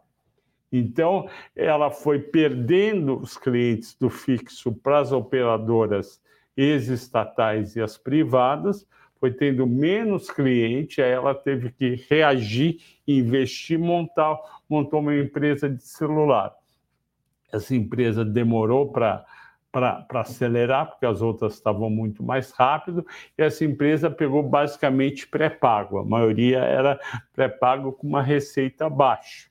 Então, 0.70 1.28
ela 1.56 1.90
foi 1.90 2.18
perdendo 2.18 3.18
os 3.18 3.38
clientes 3.38 3.96
do 3.96 4.10
fixo 4.10 4.72
para 4.72 4.98
as 4.98 5.12
operadoras 5.12 6.20
ex-estatais 6.56 7.76
e 7.76 7.80
as 7.80 7.96
privadas, 7.96 8.86
foi 9.24 9.32
tendo 9.32 9.66
menos 9.66 10.30
cliente, 10.30 11.00
aí 11.00 11.10
ela 11.10 11.34
teve 11.34 11.70
que 11.70 11.94
reagir, 12.10 12.78
investir, 13.08 13.78
montar, 13.78 14.38
montou 14.68 15.00
uma 15.00 15.16
empresa 15.16 15.66
de 15.66 15.82
celular. 15.82 16.52
Essa 17.50 17.74
empresa 17.74 18.22
demorou 18.22 18.92
para 18.92 19.24
para 19.72 20.20
acelerar, 20.20 20.90
porque 20.90 21.04
as 21.04 21.20
outras 21.20 21.54
estavam 21.54 21.90
muito 21.90 22.22
mais 22.22 22.52
rápido, 22.52 23.04
e 23.36 23.42
essa 23.42 23.64
empresa 23.64 24.08
pegou 24.08 24.40
basicamente 24.40 25.26
pré-pago, 25.26 25.98
a 25.98 26.04
maioria 26.04 26.58
era 26.58 27.00
pré-pago 27.32 27.92
com 27.92 28.06
uma 28.06 28.22
receita 28.22 28.88
baixa. 28.88 29.48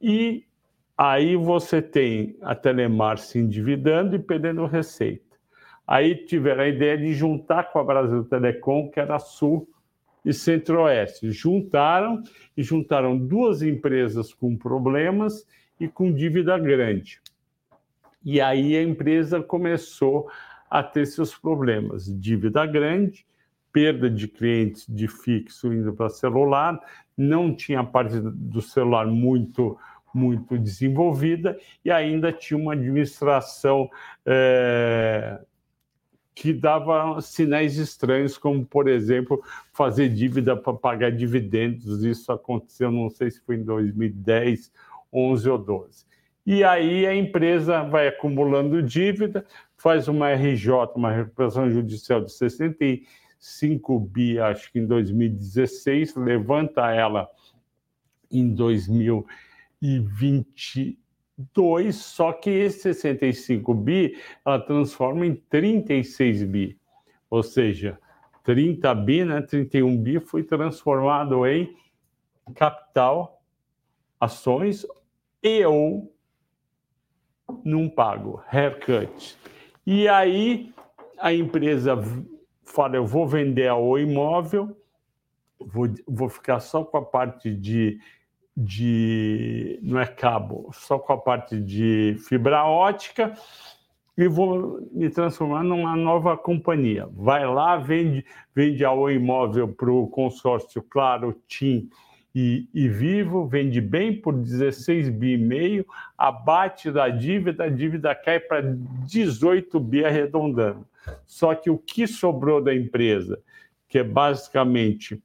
E 0.00 0.46
aí 0.96 1.36
você 1.36 1.82
tem 1.82 2.38
a 2.40 2.54
Telemar 2.54 3.18
se 3.18 3.38
endividando 3.38 4.16
e 4.16 4.18
perdendo 4.18 4.64
receita. 4.64 5.27
Aí 5.88 6.14
tiveram 6.14 6.64
a 6.64 6.68
ideia 6.68 6.98
de 6.98 7.14
juntar 7.14 7.72
com 7.72 7.78
a 7.78 7.84
Brasil 7.84 8.22
Telecom, 8.24 8.90
que 8.90 9.00
era 9.00 9.18
Sul 9.18 9.66
e 10.22 10.34
Centro-Oeste. 10.34 11.32
Juntaram 11.32 12.22
e 12.54 12.62
juntaram 12.62 13.16
duas 13.16 13.62
empresas 13.62 14.34
com 14.34 14.54
problemas 14.54 15.46
e 15.80 15.88
com 15.88 16.12
dívida 16.12 16.58
grande. 16.58 17.22
E 18.22 18.38
aí 18.38 18.76
a 18.76 18.82
empresa 18.82 19.42
começou 19.42 20.28
a 20.68 20.82
ter 20.82 21.06
seus 21.06 21.34
problemas: 21.34 22.04
dívida 22.20 22.66
grande, 22.66 23.26
perda 23.72 24.10
de 24.10 24.28
clientes 24.28 24.84
de 24.86 25.08
fixo 25.08 25.72
indo 25.72 25.94
para 25.94 26.10
celular, 26.10 26.78
não 27.16 27.54
tinha 27.54 27.80
a 27.80 27.84
parte 27.84 28.20
do 28.20 28.60
celular 28.60 29.06
muito 29.06 29.78
muito 30.12 30.58
desenvolvida 30.58 31.58
e 31.84 31.90
ainda 31.90 32.32
tinha 32.32 32.58
uma 32.58 32.72
administração 32.72 33.90
é, 34.24 35.38
que 36.40 36.52
dava 36.52 37.20
sinais 37.20 37.76
estranhos, 37.78 38.38
como, 38.38 38.64
por 38.64 38.86
exemplo, 38.86 39.42
fazer 39.72 40.08
dívida 40.08 40.56
para 40.56 40.72
pagar 40.72 41.10
dividendos. 41.10 42.04
Isso 42.04 42.30
aconteceu, 42.30 42.92
não 42.92 43.10
sei 43.10 43.28
se 43.32 43.40
foi 43.40 43.56
em 43.56 43.64
2010, 43.64 44.70
11 45.12 45.50
ou 45.50 45.58
12. 45.58 46.06
E 46.46 46.62
aí 46.62 47.06
a 47.06 47.14
empresa 47.14 47.82
vai 47.82 48.06
acumulando 48.06 48.80
dívida, 48.80 49.44
faz 49.76 50.06
uma 50.06 50.30
RJ, 50.32 50.70
uma 50.94 51.10
recuperação 51.10 51.68
judicial 51.68 52.24
de 52.24 52.32
60 52.32 52.84
5 53.40 54.00
bi, 54.00 54.38
acho 54.38 54.70
que 54.72 54.78
em 54.78 54.86
2016, 54.86 56.14
levanta 56.14 56.90
ela 56.92 57.28
em 58.30 58.48
2022, 61.38 61.96
só 61.96 62.32
que 62.32 62.50
esse 62.50 62.94
65 62.94 63.72
bi 63.74 64.16
ela 64.44 64.58
transforma 64.58 65.24
em 65.24 65.34
36 65.34 66.42
bi, 66.44 66.78
ou 67.30 67.42
seja, 67.42 67.98
30 68.42 68.94
bi, 68.94 69.24
né, 69.24 69.42
31 69.42 69.96
bi 69.96 70.18
foi 70.18 70.42
transformado 70.42 71.46
em 71.46 71.76
capital, 72.54 73.42
ações 74.20 74.84
e 75.42 75.64
ou 75.64 76.12
num 77.64 77.88
pago, 77.88 78.42
haircut. 78.50 79.38
E 79.86 80.08
aí 80.08 80.72
a 81.18 81.32
empresa 81.32 81.96
fala: 82.64 82.96
eu 82.96 83.06
vou 83.06 83.26
vender 83.26 83.70
o 83.72 83.96
imóvel, 83.96 84.76
vou, 85.58 85.88
vou 86.06 86.28
ficar 86.28 86.60
só 86.60 86.84
com 86.84 86.96
a 86.96 87.04
parte 87.04 87.54
de, 87.54 88.00
de. 88.60 89.78
não 89.82 90.00
é 90.00 90.06
cabo, 90.06 90.68
só 90.72 90.98
com 90.98 91.12
a 91.12 91.18
parte 91.18 91.60
de 91.60 92.16
fibra 92.26 92.64
ótica 92.64 93.32
e 94.16 94.26
vou 94.26 94.80
me 94.90 95.08
transformar 95.08 95.62
numa 95.62 95.94
nova 95.94 96.36
companhia. 96.36 97.08
Vai 97.12 97.46
lá, 97.46 97.76
vende, 97.76 98.26
vende 98.52 98.84
a 98.84 98.92
o 98.92 99.08
imóvel 99.08 99.68
para 99.68 99.92
o 99.92 100.08
consórcio 100.08 100.82
Claro, 100.82 101.40
TIM 101.46 101.88
e, 102.34 102.68
e, 102.74 102.88
Vivo, 102.88 103.46
vende 103.46 103.80
bem 103.80 104.20
por 104.20 104.34
16 104.34 105.08
bi 105.08 105.34
e 105.34 105.38
meio, 105.38 105.86
abate 106.16 106.90
da 106.90 107.08
dívida, 107.08 107.64
a 107.64 107.68
dívida 107.68 108.12
cai 108.12 108.40
para 108.40 108.60
18 109.06 109.78
bi 109.78 110.04
arredondando. 110.04 110.84
Só 111.24 111.54
que 111.54 111.70
o 111.70 111.78
que 111.78 112.06
sobrou 112.08 112.60
da 112.60 112.74
empresa, 112.74 113.38
que 113.88 113.98
é 113.98 114.04
basicamente 114.04 115.22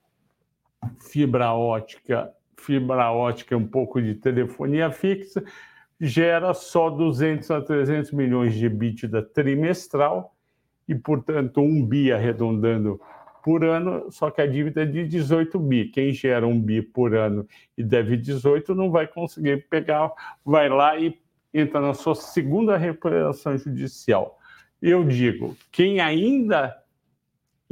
fibra 0.99 1.51
ótica, 1.53 2.31
fibra 2.65 3.11
ótica 3.11 3.53
e 3.53 3.57
um 3.57 3.67
pouco 3.67 4.01
de 4.01 4.15
telefonia 4.15 4.91
fixa, 4.91 5.43
gera 5.99 6.53
só 6.53 6.89
200 6.89 7.51
a 7.51 7.61
300 7.61 8.11
milhões 8.11 8.53
de 8.53 8.65
EBITDA 8.65 9.21
trimestral 9.21 10.35
e, 10.87 10.95
portanto, 10.95 11.61
um 11.61 11.85
bi 11.85 12.11
arredondando 12.11 12.99
por 13.43 13.63
ano, 13.65 14.09
só 14.09 14.31
que 14.31 14.41
a 14.41 14.47
dívida 14.47 14.83
é 14.83 14.85
de 14.85 15.05
18 15.05 15.59
bi. 15.59 15.89
Quem 15.89 16.13
gera 16.13 16.47
um 16.47 16.59
bi 16.59 16.81
por 16.81 17.13
ano 17.13 17.45
e 17.77 17.83
deve 17.83 18.15
18 18.15 18.73
não 18.73 18.89
vai 18.89 19.05
conseguir 19.05 19.67
pegar, 19.69 20.11
vai 20.45 20.69
lá 20.69 20.97
e 20.97 21.19
entra 21.53 21.81
na 21.81 21.93
sua 21.93 22.15
segunda 22.15 22.77
recuperação 22.77 23.57
judicial. 23.57 24.39
Eu 24.81 25.03
digo, 25.03 25.55
quem 25.71 25.99
ainda 25.99 26.75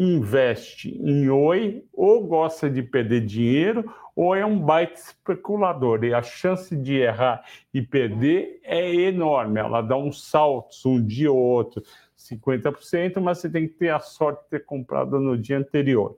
investe 0.03 0.99
em 0.99 1.29
Oi 1.29 1.83
ou 1.93 2.25
gosta 2.25 2.67
de 2.67 2.81
perder 2.81 3.21
dinheiro 3.23 3.93
ou 4.15 4.35
é 4.35 4.43
um 4.43 4.57
baita 4.57 4.95
especulador 4.95 6.03
e 6.03 6.11
a 6.11 6.23
chance 6.23 6.75
de 6.75 6.95
errar 6.95 7.43
e 7.71 7.83
perder 7.83 8.59
é 8.63 8.91
enorme. 8.93 9.59
Ela 9.59 9.79
dá 9.81 9.95
uns 9.95 10.23
saltos 10.27 10.83
um 10.87 10.99
dia 11.05 11.31
ou 11.31 11.37
outro 11.37 11.83
50%, 12.17 13.19
mas 13.21 13.37
você 13.37 13.49
tem 13.49 13.67
que 13.67 13.75
ter 13.75 13.89
a 13.89 13.99
sorte 13.99 14.43
de 14.43 14.49
ter 14.49 14.65
comprado 14.65 15.19
no 15.19 15.37
dia 15.37 15.59
anterior. 15.59 16.17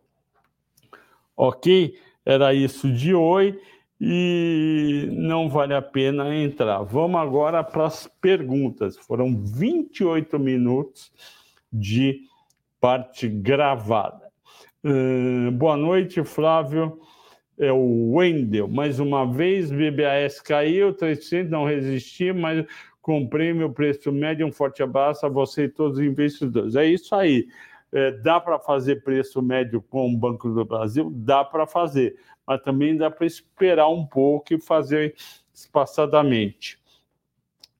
Ok? 1.35 1.99
Era 2.25 2.53
isso 2.53 2.89
de 2.89 3.13
Oi 3.13 3.59
e 3.99 5.09
não 5.11 5.49
vale 5.49 5.73
a 5.73 5.81
pena 5.81 6.33
entrar. 6.33 6.83
Vamos 6.83 7.19
agora 7.19 7.61
para 7.61 7.85
as 7.85 8.07
perguntas. 8.21 8.95
Foram 8.95 9.43
28 9.43 10.39
minutos 10.39 11.11
de 11.71 12.21
parte 12.83 13.29
gravada. 13.29 14.29
Uh, 14.83 15.49
boa 15.53 15.77
noite, 15.77 16.21
Flávio. 16.21 16.99
É 17.57 17.71
o 17.71 18.15
Wendel. 18.15 18.67
Mais 18.67 18.99
uma 18.99 19.25
vez, 19.25 19.71
BBAS 19.71 20.41
caiu, 20.41 20.93
300 20.93 21.49
não 21.49 21.63
resistia, 21.63 22.33
mas 22.33 22.65
comprei 23.01 23.53
meu 23.53 23.71
preço 23.71 24.11
médio. 24.11 24.45
Um 24.45 24.51
forte 24.51 24.83
abraço 24.83 25.25
a 25.25 25.29
você 25.29 25.63
e 25.63 25.69
todos 25.69 25.97
os 25.97 26.03
investidores. 26.03 26.75
É 26.75 26.85
isso 26.85 27.15
aí. 27.15 27.47
É, 27.93 28.11
dá 28.11 28.37
para 28.37 28.59
fazer 28.59 29.01
preço 29.01 29.41
médio 29.41 29.81
com 29.81 30.13
o 30.13 30.17
Banco 30.17 30.49
do 30.49 30.65
Brasil? 30.65 31.09
Dá 31.15 31.41
para 31.41 31.65
fazer, 31.65 32.17
mas 32.45 32.61
também 32.63 32.97
dá 32.97 33.09
para 33.09 33.25
esperar 33.25 33.87
um 33.87 34.05
pouco 34.05 34.55
e 34.55 34.59
fazer 34.59 35.15
espaçadamente. 35.53 36.77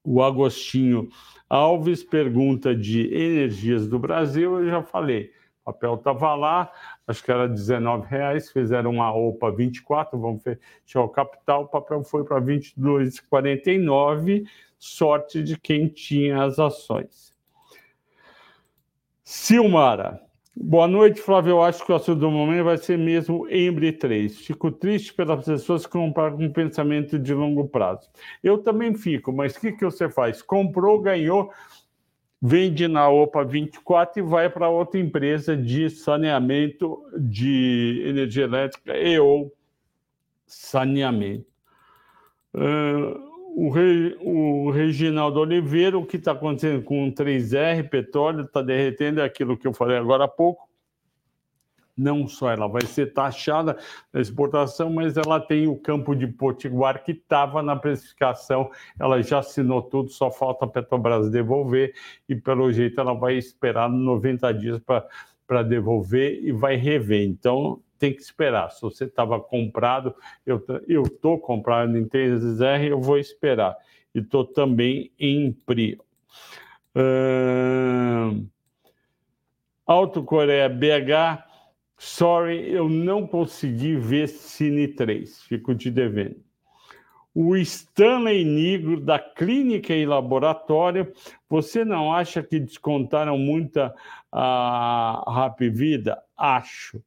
O 0.01 0.23
Agostinho 0.23 1.09
Alves 1.53 2.03
pergunta 2.03 2.75
de 2.75 3.13
energias 3.13 3.87
do 3.87 3.99
Brasil, 3.99 4.59
eu 4.59 4.71
já 4.71 4.81
falei. 4.81 5.31
O 5.61 5.65
papel 5.65 5.93
estava 5.93 6.33
lá, 6.33 6.71
acho 7.05 7.23
que 7.23 7.31
era 7.31 7.43
R$19,00, 7.43 8.51
fizeram 8.51 8.89
uma 8.89 9.13
OPA 9.13 9.51
24, 9.51 10.19
vamos 10.19 10.41
fechar 10.41 11.03
o 11.03 11.09
capital, 11.09 11.65
o 11.65 11.67
papel 11.67 12.03
foi 12.03 12.23
para 12.23 12.41
22,49 12.41 14.47
sorte 14.79 15.43
de 15.43 15.55
quem 15.55 15.87
tinha 15.87 16.43
as 16.43 16.57
ações. 16.57 17.31
Silmara. 19.23 20.23
Boa 20.55 20.87
noite, 20.87 21.19
Flávio. 21.19 21.51
Eu 21.51 21.63
acho 21.63 21.83
que 21.83 21.91
o 21.91 21.95
assunto 21.95 22.19
do 22.19 22.29
momento 22.29 22.63
vai 22.63 22.77
ser 22.77 22.95
mesmo 22.95 23.49
Embry 23.49 23.91
3. 23.91 24.37
Fico 24.37 24.71
triste 24.71 25.11
pelas 25.11 25.43
pessoas 25.43 25.83
que 25.85 25.91
compraram 25.93 26.37
com 26.37 26.51
pensamento 26.51 27.17
de 27.17 27.33
longo 27.33 27.67
prazo. 27.67 28.07
Eu 28.43 28.59
também 28.59 28.93
fico, 28.93 29.33
mas 29.33 29.55
o 29.55 29.59
que, 29.59 29.71
que 29.71 29.83
você 29.83 30.07
faz? 30.07 30.43
Comprou, 30.43 31.01
ganhou, 31.01 31.51
vende 32.39 32.87
na 32.87 33.09
OPA 33.09 33.43
24 33.43 34.19
e 34.19 34.21
vai 34.21 34.47
para 34.47 34.69
outra 34.69 34.99
empresa 34.99 35.57
de 35.57 35.89
saneamento 35.89 37.03
de 37.17 38.03
energia 38.05 38.43
elétrica 38.43 38.95
e 38.95 39.17
ou 39.17 39.51
saneamento. 40.45 41.47
Uh, 42.53 43.32
o, 43.55 43.69
Re, 43.69 44.17
o 44.19 44.71
Reginaldo 44.71 45.39
Oliveira, 45.39 45.97
o 45.97 46.05
que 46.05 46.17
está 46.17 46.31
acontecendo 46.31 46.83
com 46.83 47.07
o 47.07 47.11
3R, 47.11 47.87
petróleo, 47.87 48.45
está 48.45 48.61
derretendo, 48.61 49.21
é 49.21 49.23
aquilo 49.23 49.57
que 49.57 49.67
eu 49.67 49.73
falei 49.73 49.97
agora 49.97 50.25
há 50.25 50.27
pouco. 50.27 50.67
Não 51.95 52.27
só 52.27 52.49
ela 52.49 52.67
vai 52.67 52.81
ser 52.81 53.13
taxada 53.13 53.77
na 54.11 54.19
exportação, 54.19 54.89
mas 54.91 55.15
ela 55.15 55.39
tem 55.39 55.67
o 55.67 55.75
campo 55.75 56.15
de 56.15 56.25
Potiguar 56.25 57.03
que 57.03 57.11
estava 57.11 57.61
na 57.61 57.75
precificação, 57.75 58.71
ela 58.99 59.21
já 59.21 59.39
assinou 59.39 59.83
tudo, 59.83 60.09
só 60.09 60.31
falta 60.31 60.65
a 60.65 60.67
Petrobras 60.67 61.29
devolver, 61.29 61.93
e 62.27 62.35
pelo 62.35 62.71
jeito 62.71 62.99
ela 62.99 63.13
vai 63.13 63.35
esperar 63.35 63.87
90 63.87 64.51
dias 64.55 64.81
para 65.45 65.61
devolver 65.61 66.43
e 66.43 66.51
vai 66.51 66.75
rever. 66.75 67.21
Então, 67.21 67.79
tem 68.03 68.13
que 68.13 68.21
esperar. 68.21 68.69
Se 68.69 68.81
você 68.81 69.05
estava 69.05 69.39
comprado, 69.39 70.13
eu 70.45 70.61
estou 71.03 71.39
comprado 71.39 71.97
em 71.97 72.05
3R, 72.05 72.89
eu 72.89 72.99
vou 72.99 73.17
esperar. 73.17 73.77
E 74.13 74.19
estou 74.19 74.43
também 74.43 75.09
em 75.17 75.53
PRI. 75.53 75.97
Uh... 76.93 78.45
Alto 79.87 80.21
Coreia 80.21 80.67
BH, 80.67 81.45
sorry, 81.97 82.69
eu 82.69 82.89
não 82.89 83.25
consegui 83.25 83.95
ver 83.95 84.27
Cine 84.27 84.89
3, 84.89 85.43
fico 85.43 85.73
te 85.73 85.89
devendo. 85.89 86.43
O 87.33 87.55
Stanley 87.55 88.43
Negro 88.43 88.99
da 88.99 89.17
Clínica 89.17 89.93
e 89.93 90.05
Laboratório, 90.05 91.11
você 91.49 91.85
não 91.85 92.13
acha 92.13 92.43
que 92.43 92.59
descontaram 92.59 93.37
muita 93.37 93.95
a 94.29 95.23
Rap 95.27 95.69
Vida? 95.69 96.21
Acho 96.37 97.01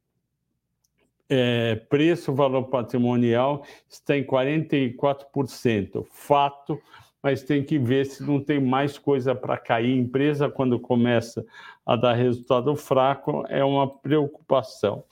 é, 1.29 1.77
preço, 1.89 2.33
valor 2.33 2.65
patrimonial 2.65 3.65
está 3.89 4.17
em 4.17 4.25
44%. 4.25 6.05
Fato, 6.11 6.81
mas 7.23 7.43
tem 7.43 7.65
que 7.65 7.79
ver 7.79 8.07
se 8.07 8.23
não 8.23 8.41
tem 8.41 8.61
mais 8.61 8.99
coisa 8.99 9.35
para 9.35 9.59
cair. 9.59 9.97
Empresa, 9.97 10.49
quando 10.49 10.79
começa 10.79 11.45
a 11.85 11.97
dar 11.97 12.15
resultado 12.15 12.75
fraco, 12.77 13.45
é 13.49 13.65
uma 13.65 13.89
preocupação. 13.89 15.05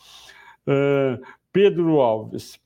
Uh, 0.66 1.20
Pedro 1.52 2.00
Alves, 2.00 2.58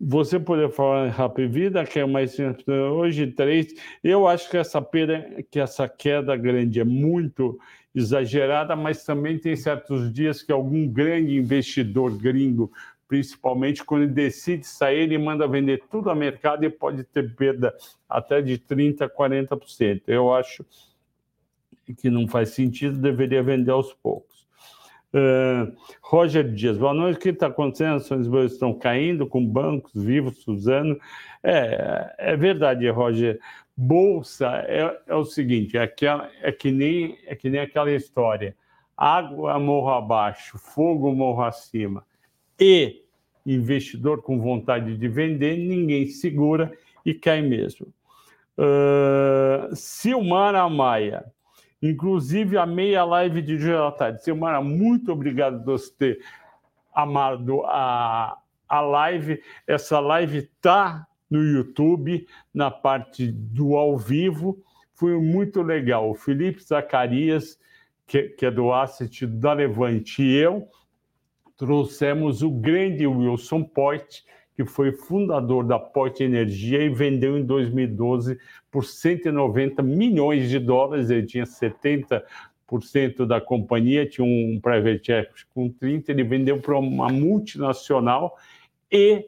você 0.00 0.40
poder 0.40 0.70
falar 0.70 1.06
em 1.06 1.10
Rapid 1.10 1.50
Vida, 1.50 1.84
que 1.84 1.98
é 1.98 2.06
mais 2.06 2.36
hoje 2.68 3.26
três. 3.26 3.66
Eu 4.02 4.26
acho 4.26 4.48
que 4.50 4.56
essa 4.56 4.80
perda, 4.80 5.44
que 5.50 5.60
essa 5.60 5.88
queda 5.88 6.34
grande 6.36 6.80
é 6.80 6.84
muito 6.84 7.58
exagerada, 7.94 8.76
mas 8.76 9.04
também 9.04 9.38
tem 9.38 9.56
certos 9.56 10.12
dias 10.12 10.42
que 10.42 10.52
algum 10.52 10.86
grande 10.88 11.36
investidor 11.36 12.16
gringo, 12.16 12.70
principalmente 13.08 13.84
quando 13.84 14.02
ele 14.02 14.12
decide 14.12 14.66
sair, 14.66 15.00
ele 15.00 15.18
manda 15.18 15.46
vender 15.48 15.82
tudo 15.90 16.10
a 16.10 16.14
mercado 16.14 16.64
e 16.64 16.70
pode 16.70 17.02
ter 17.04 17.34
perda 17.34 17.74
até 18.08 18.40
de 18.40 18.58
30%, 18.58 19.10
40%. 19.10 20.02
Eu 20.06 20.32
acho 20.32 20.64
que 21.98 22.08
não 22.08 22.28
faz 22.28 22.50
sentido, 22.50 22.96
deveria 22.96 23.42
vender 23.42 23.72
aos 23.72 23.92
poucos. 23.92 24.30
Uh, 25.12 25.74
Roger 26.02 26.52
Dias, 26.52 26.78
boa 26.78 26.94
noite. 26.94 27.16
O 27.16 27.18
que 27.18 27.30
está 27.30 27.48
acontecendo? 27.48 27.96
As 27.96 28.04
ações 28.04 28.28
boas 28.28 28.52
estão 28.52 28.72
caindo 28.72 29.26
com 29.26 29.44
bancos 29.44 29.92
vivos, 30.04 30.40
Suzano. 30.42 30.96
É, 31.42 32.14
é 32.16 32.36
verdade, 32.36 32.88
Roger 32.88 33.40
bolsa 33.80 34.62
é, 34.66 35.00
é 35.06 35.14
o 35.14 35.24
seguinte, 35.24 35.78
é, 35.78 35.82
aquela, 35.82 36.30
é, 36.42 36.52
que 36.52 36.70
nem, 36.70 37.16
é 37.26 37.34
que 37.34 37.48
nem 37.48 37.60
aquela 37.60 37.90
história, 37.90 38.54
água 38.94 39.58
morro 39.58 39.88
abaixo, 39.88 40.58
fogo 40.58 41.14
morro 41.14 41.42
acima, 41.42 42.04
e 42.60 43.02
investidor 43.46 44.20
com 44.20 44.38
vontade 44.38 44.98
de 44.98 45.08
vender, 45.08 45.56
ninguém 45.56 46.06
segura 46.08 46.70
e 47.06 47.14
cai 47.14 47.40
mesmo. 47.40 47.86
Uh, 48.58 49.74
Silmara 49.74 50.68
Maia, 50.68 51.24
inclusive 51.80 52.58
a 52.58 52.66
meia 52.66 53.02
live 53.02 53.40
de 53.40 53.54
hoje 53.54 53.74
à 53.74 53.90
tarde. 53.90 54.22
Silmara, 54.22 54.60
muito 54.60 55.10
obrigado 55.10 55.64
por 55.64 55.78
você 55.78 55.90
ter 55.94 56.20
amado 56.92 57.62
a, 57.64 58.36
a 58.68 58.80
live. 58.82 59.42
Essa 59.66 59.98
live 60.00 60.36
está 60.36 61.06
no 61.30 61.42
YouTube, 61.42 62.26
na 62.52 62.70
parte 62.70 63.30
do 63.30 63.76
ao 63.76 63.96
vivo. 63.96 64.62
Foi 64.92 65.18
muito 65.20 65.62
legal. 65.62 66.10
O 66.10 66.14
Felipe 66.14 66.62
Zacarias, 66.62 67.58
que, 68.06 68.24
que 68.30 68.44
é 68.44 68.50
do 68.50 68.72
Asset 68.72 69.26
da 69.26 69.52
Levante, 69.52 70.22
e 70.22 70.36
eu 70.36 70.68
trouxemos 71.60 72.42
o 72.42 72.50
grande 72.50 73.06
Wilson 73.06 73.62
Poit, 73.62 74.24
que 74.56 74.64
foi 74.64 74.92
fundador 74.92 75.62
da 75.62 75.78
Poit 75.78 76.22
Energia 76.22 76.82
e 76.82 76.88
vendeu 76.88 77.36
em 77.36 77.44
2012 77.44 78.38
por 78.70 78.82
190 78.82 79.82
milhões 79.82 80.48
de 80.48 80.58
dólares. 80.58 81.10
Ele 81.10 81.26
tinha 81.26 81.44
70% 81.44 82.24
da 83.26 83.42
companhia, 83.42 84.06
tinha 84.06 84.24
um 84.24 84.58
private 84.58 85.12
equity 85.12 85.46
com 85.54 85.70
30%, 85.70 86.08
ele 86.08 86.24
vendeu 86.24 86.58
para 86.58 86.78
uma 86.78 87.08
multinacional 87.10 88.38
e 88.90 89.26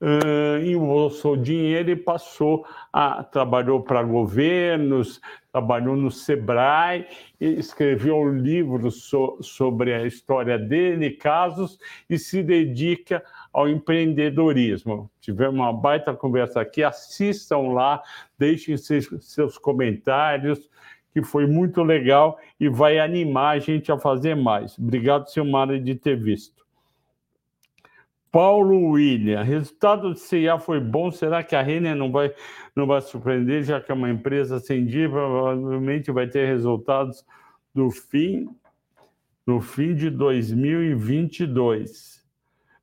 uh, 0.00 0.64
embolsou 0.64 1.36
dinheiro 1.36 1.90
e 1.90 1.96
passou 1.96 2.66
a 2.92 3.22
trabalhou 3.22 3.82
para 3.82 4.02
governos, 4.02 5.20
trabalhou 5.52 5.96
no 5.96 6.10
Sebrae, 6.10 7.06
escreveu 7.40 8.16
um 8.16 8.36
livro 8.36 8.90
so, 8.90 9.38
sobre 9.40 9.94
a 9.94 10.06
história 10.06 10.58
dele, 10.58 11.10
casos, 11.10 11.78
e 12.08 12.18
se 12.18 12.42
dedica 12.42 13.22
ao 13.52 13.68
empreendedorismo. 13.68 15.10
Tivemos 15.20 15.54
uma 15.54 15.72
baita 15.72 16.14
conversa 16.14 16.60
aqui, 16.60 16.82
assistam 16.82 17.72
lá, 17.72 18.02
deixem 18.38 18.76
seus, 18.76 19.08
seus 19.20 19.56
comentários, 19.58 20.68
que 21.12 21.22
foi 21.22 21.46
muito 21.46 21.82
legal 21.82 22.38
e 22.60 22.68
vai 22.68 22.98
animar 22.98 23.56
a 23.56 23.58
gente 23.58 23.90
a 23.90 23.98
fazer 23.98 24.34
mais. 24.34 24.78
Obrigado, 24.78 25.30
Silmara, 25.30 25.80
de 25.80 25.94
ter 25.94 26.14
visto. 26.14 26.65
Paulo 28.36 28.90
William, 28.90 29.42
resultado 29.42 30.10
do 30.10 30.14
CIA 30.14 30.58
foi 30.58 30.78
bom. 30.78 31.10
Será 31.10 31.42
que 31.42 31.56
a 31.56 31.62
Renner 31.62 31.96
não 31.96 32.12
vai, 32.12 32.34
não 32.76 32.86
vai 32.86 33.00
surpreender, 33.00 33.62
já 33.62 33.80
que 33.80 33.90
é 33.90 33.94
uma 33.94 34.10
empresa 34.10 34.60
sem 34.60 34.84
dívida, 34.84 35.12
provavelmente 35.12 36.12
vai 36.12 36.28
ter 36.28 36.46
resultados 36.46 37.24
do 37.72 37.90
fim, 37.90 38.46
no 39.46 39.62
fim 39.62 39.94
de 39.94 40.10
2022. 40.10 42.18
O 42.18 42.22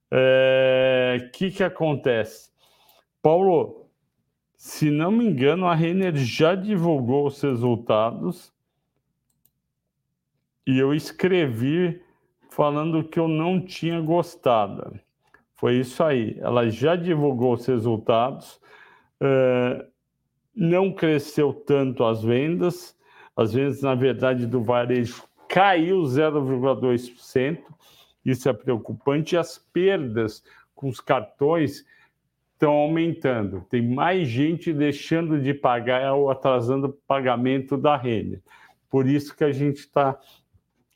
é, 0.10 1.30
que, 1.32 1.52
que 1.52 1.64
acontece? 1.64 2.50
Paulo, 3.22 3.86
se 4.58 4.90
não 4.90 5.12
me 5.12 5.24
engano, 5.24 5.68
a 5.68 5.76
Renner 5.76 6.16
já 6.16 6.56
divulgou 6.56 7.28
os 7.28 7.40
resultados 7.40 8.52
e 10.66 10.80
eu 10.80 10.96
escrevi 10.96 12.02
falando 12.50 13.04
que 13.04 13.20
eu 13.20 13.28
não 13.28 13.64
tinha 13.64 14.02
gostado. 14.02 15.00
Foi 15.64 15.76
isso 15.76 16.04
aí. 16.04 16.36
Ela 16.42 16.70
já 16.70 16.94
divulgou 16.94 17.54
os 17.54 17.66
resultados, 17.66 18.60
uh, 19.22 19.82
não 20.54 20.92
cresceu 20.92 21.54
tanto 21.54 22.04
as 22.04 22.22
vendas, 22.22 22.94
as 23.34 23.54
vendas, 23.54 23.82
na 23.82 23.96
verdade, 23.96 24.46
do 24.46 24.62
varejo 24.62 25.24
caiu 25.48 26.02
0,2%, 26.02 27.60
isso 28.26 28.50
é 28.50 28.52
preocupante, 28.52 29.36
e 29.36 29.38
as 29.38 29.58
perdas 29.58 30.44
com 30.76 30.90
os 30.90 31.00
cartões 31.00 31.86
estão 32.52 32.74
aumentando. 32.74 33.66
Tem 33.70 33.82
mais 33.82 34.28
gente 34.28 34.74
deixando 34.74 35.40
de 35.40 35.54
pagar 35.54 36.14
ou 36.14 36.30
atrasando 36.30 36.88
o 36.88 36.94
pagamento 37.08 37.78
da 37.78 37.96
renda. 37.96 38.44
Por 38.90 39.08
isso 39.08 39.34
que 39.34 39.46
a 39.46 39.52
gente 39.54 39.78
está 39.78 40.20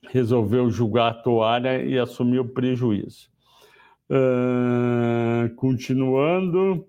resolveu 0.10 0.69
julgar 0.69 1.12
a 1.12 1.13
toalha 1.13 1.82
e 1.82 1.97
assumir 1.97 2.39
o 2.39 2.49
prejuízo. 2.49 3.37
Uh, 4.10 5.54
continuando. 5.56 6.88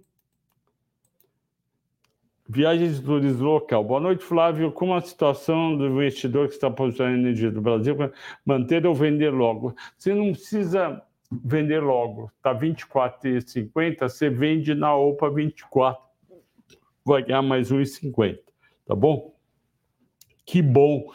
Viagens 2.48 2.98
de 2.98 3.04
turismo 3.04 3.44
local. 3.44 3.84
Boa 3.84 4.00
noite, 4.00 4.24
Flávio. 4.24 4.72
Como 4.72 4.94
a 4.94 5.00
situação 5.00 5.76
do 5.76 5.86
investidor 5.86 6.48
que 6.48 6.54
está 6.54 6.70
posicionando 6.70 7.18
energia 7.18 7.50
do 7.50 7.60
Brasil 7.60 7.94
para 7.94 8.10
manter 8.44 8.86
ou 8.86 8.94
vender 8.94 9.30
logo? 9.30 9.74
Você 9.98 10.14
não 10.14 10.32
precisa 10.32 11.02
vender 11.30 11.80
logo. 11.80 12.32
Está 12.36 12.52
R$ 12.52 12.70
24,50, 12.70 14.08
você 14.08 14.30
vende 14.30 14.74
na 14.74 14.96
OPA 14.96 15.30
24. 15.30 16.02
Vai 17.04 17.22
ganhar 17.22 17.42
mais 17.42 17.70
R$ 17.70 17.78
1,50. 17.78 18.38
Tá 18.86 18.94
bom? 18.94 19.34
Que 20.46 20.62
bom 20.62 21.12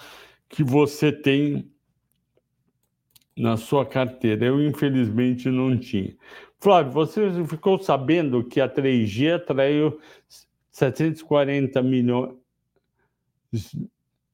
que 0.47 0.63
você 0.63 1.11
tem 1.11 1.72
na 3.37 3.57
sua 3.57 3.85
carteira. 3.85 4.45
Eu, 4.45 4.63
infelizmente, 4.63 5.49
não 5.49 5.77
tinha. 5.77 6.15
Flávio, 6.59 6.91
você 6.91 7.43
ficou 7.45 7.77
sabendo 7.79 8.43
que 8.43 8.61
a 8.61 8.69
3G 8.69 9.35
atraiu 9.35 9.99
740 10.71 11.81
milhões. 11.81 12.35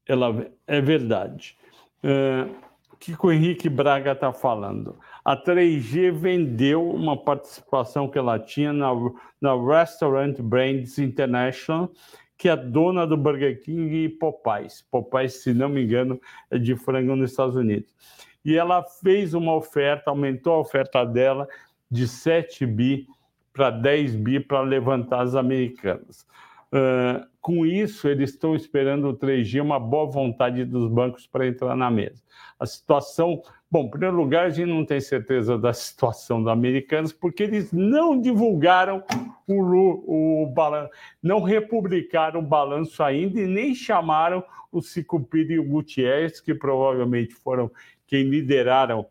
Ela, 0.07 0.47
é 0.67 0.81
verdade. 0.81 1.57
Uh, 2.03 2.53
que, 2.99 3.15
o 3.21 3.31
Henrique 3.31 3.69
Braga 3.69 4.11
está 4.11 4.33
falando? 4.33 4.97
A 5.23 5.35
3G 5.35 6.11
vendeu 6.11 6.87
uma 6.87 7.15
participação 7.15 8.09
que 8.09 8.17
ela 8.17 8.37
tinha 8.37 8.73
na, 8.73 8.89
na 9.39 9.55
Restaurant 9.55 10.37
Brands 10.39 10.99
International, 10.99 11.89
que 12.37 12.49
é 12.49 12.55
dona 12.55 13.07
do 13.07 13.15
Burger 13.15 13.61
King 13.63 14.03
e 14.05 14.09
Popeyes. 14.09 14.85
Popeyes, 14.91 15.41
se 15.41 15.53
não 15.53 15.69
me 15.69 15.83
engano, 15.83 16.19
é 16.51 16.57
de 16.57 16.75
frango 16.75 17.15
nos 17.15 17.31
Estados 17.31 17.55
Unidos. 17.55 17.93
E 18.43 18.55
ela 18.55 18.83
fez 18.83 19.33
uma 19.33 19.55
oferta, 19.55 20.09
aumentou 20.09 20.53
a 20.53 20.59
oferta 20.59 21.05
dela 21.05 21.47
de 21.89 22.07
7 22.07 22.65
bi 22.65 23.07
para 23.51 23.69
10 23.69 24.15
bi 24.15 24.39
para 24.39 24.61
levantar 24.61 25.21
as 25.21 25.35
americanas. 25.35 26.25
Uh, 26.71 27.27
com 27.41 27.65
isso, 27.65 28.07
eles 28.07 28.29
estão 28.31 28.55
esperando 28.55 29.09
o 29.09 29.17
3G, 29.17 29.61
uma 29.61 29.79
boa 29.79 30.05
vontade 30.05 30.63
dos 30.65 30.89
bancos 30.89 31.25
para 31.25 31.47
entrar 31.47 31.75
na 31.75 31.89
mesa. 31.89 32.21
A 32.59 32.65
situação, 32.65 33.41
bom, 33.71 33.85
em 33.85 33.89
primeiro 33.89 34.15
lugar, 34.15 34.45
a 34.45 34.49
gente 34.49 34.69
não 34.69 34.85
tem 34.85 34.99
certeza 35.01 35.57
da 35.57 35.73
situação 35.73 36.43
dos 36.43 36.51
americanos, 36.51 37.11
porque 37.11 37.43
eles 37.43 37.71
não 37.71 38.19
divulgaram 38.19 39.03
o, 39.47 40.43
o 40.43 40.45
balanço, 40.47 40.91
não 41.23 41.41
republicaram 41.41 42.39
o 42.39 42.45
balanço 42.45 43.01
ainda 43.01 43.39
e 43.39 43.47
nem 43.47 43.73
chamaram 43.73 44.43
o 44.71 44.81
Sicupira 44.81 45.53
e 45.53 45.59
o 45.59 45.67
Gutierrez, 45.67 46.39
que 46.39 46.53
provavelmente 46.53 47.33
foram 47.33 47.71
quem 48.09 48.23
lideraram 48.23 49.05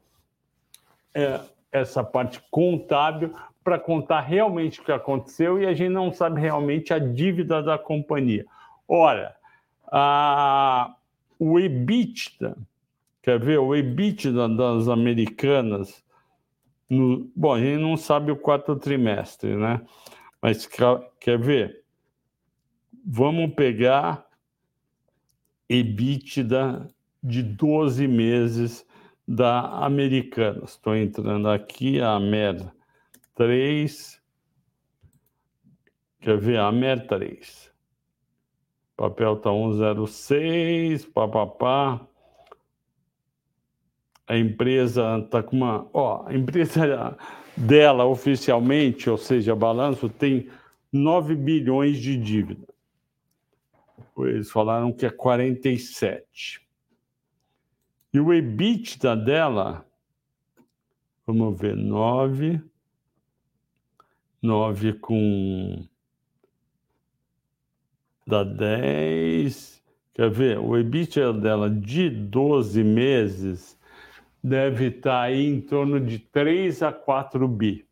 é, 1.14 1.40
essa 1.70 2.02
parte 2.02 2.42
contábil 2.50 3.32
para 3.62 3.78
contar 3.78 4.20
realmente 4.20 4.80
o 4.80 4.84
que 4.84 4.90
aconteceu 4.90 5.62
e 5.62 5.66
a 5.66 5.72
gente 5.72 5.90
não 5.90 6.12
sabe 6.12 6.40
realmente 6.40 6.92
a 6.92 6.98
dívida 6.98 7.62
da 7.62 7.78
companhia. 7.78 8.44
Ora, 8.88 9.36
a, 9.86 10.96
o 11.38 11.60
EBITDA, 11.60 12.56
quer 13.22 13.38
ver? 13.38 13.58
O 13.58 13.76
EBITDA 13.76 14.48
das 14.48 14.88
americanas, 14.88 16.02
no, 16.90 17.30
bom, 17.36 17.54
a 17.54 17.60
gente 17.60 17.80
não 17.80 17.96
sabe 17.96 18.32
o 18.32 18.36
quarto 18.36 18.74
trimestre, 18.74 19.54
né? 19.54 19.80
Mas 20.42 20.66
quer 21.20 21.38
ver? 21.38 21.84
Vamos 23.06 23.54
pegar 23.54 24.26
EBITDA 25.68 26.88
de 27.22 27.42
12 27.42 28.08
meses 28.08 28.87
da 29.28 29.84
Americanas. 29.84 30.70
Estou 30.70 30.96
entrando 30.96 31.50
aqui, 31.50 32.00
a 32.00 32.18
merda. 32.18 32.72
3. 33.34 34.18
Quer 36.20 36.38
ver? 36.38 36.58
A 36.58 36.72
MER 36.72 37.06
3. 37.06 37.70
Papel 38.96 39.36
tá 39.36 39.50
106, 39.50 41.04
papapá. 41.04 42.00
A 44.26 44.36
empresa 44.36 45.22
tá 45.30 45.42
com 45.42 45.56
uma. 45.56 45.88
Ó, 45.92 46.26
a 46.26 46.34
empresa 46.34 47.16
dela 47.56 48.06
oficialmente, 48.06 49.08
ou 49.08 49.18
seja, 49.18 49.54
balanço, 49.54 50.08
tem 50.08 50.48
9 50.90 51.36
bilhões 51.36 51.98
de 51.98 52.16
dívida. 52.16 52.66
Eles 54.18 54.50
falaram 54.50 54.92
que 54.92 55.06
é 55.06 55.10
47. 55.10 56.67
E 58.12 58.18
o 58.18 58.32
EBITDA 58.32 59.14
dela, 59.14 59.86
vamos 61.26 61.58
ver, 61.60 61.76
9 61.76 62.60
9 64.42 64.92
com. 64.94 65.84
dá 68.26 68.44
10. 68.44 69.82
Quer 70.14 70.30
ver? 70.30 70.58
O 70.58 70.76
EBITDA 70.76 71.32
dela 71.32 71.68
de 71.68 72.08
12 72.08 72.84
meses 72.84 73.78
deve 74.42 74.86
estar 74.86 75.22
aí 75.22 75.46
em 75.46 75.60
torno 75.60 76.00
de 76.00 76.18
3 76.18 76.82
a 76.82 76.92
4 76.92 77.46
bi. 77.48 77.84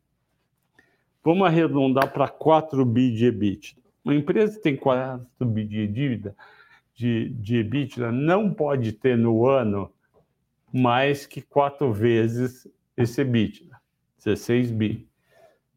Vamos 1.25 1.47
arredondar 1.47 2.13
para 2.13 2.29
4 2.29 2.85
bi 2.85 3.11
de 3.11 3.27
EBITDA. 3.27 3.77
Uma 4.05 4.15
empresa 4.15 4.57
que 4.57 4.63
tem 4.63 4.77
4 4.77 5.27
bi 5.47 5.65
de 5.65 5.87
dívida, 5.89 6.37
de, 6.95 7.31
de 7.31 7.57
EBITDA, 7.57 8.13
não 8.13 8.55
pode 8.55 8.93
ter 8.93 9.19
no 9.19 9.47
ano 9.47 9.93
mais 10.73 11.27
que 11.27 11.41
quatro 11.41 11.93
vezes 11.93 12.69
esse 12.97 13.21
EBITDA, 13.21 13.81
16 14.25 14.71
bi. 14.71 15.09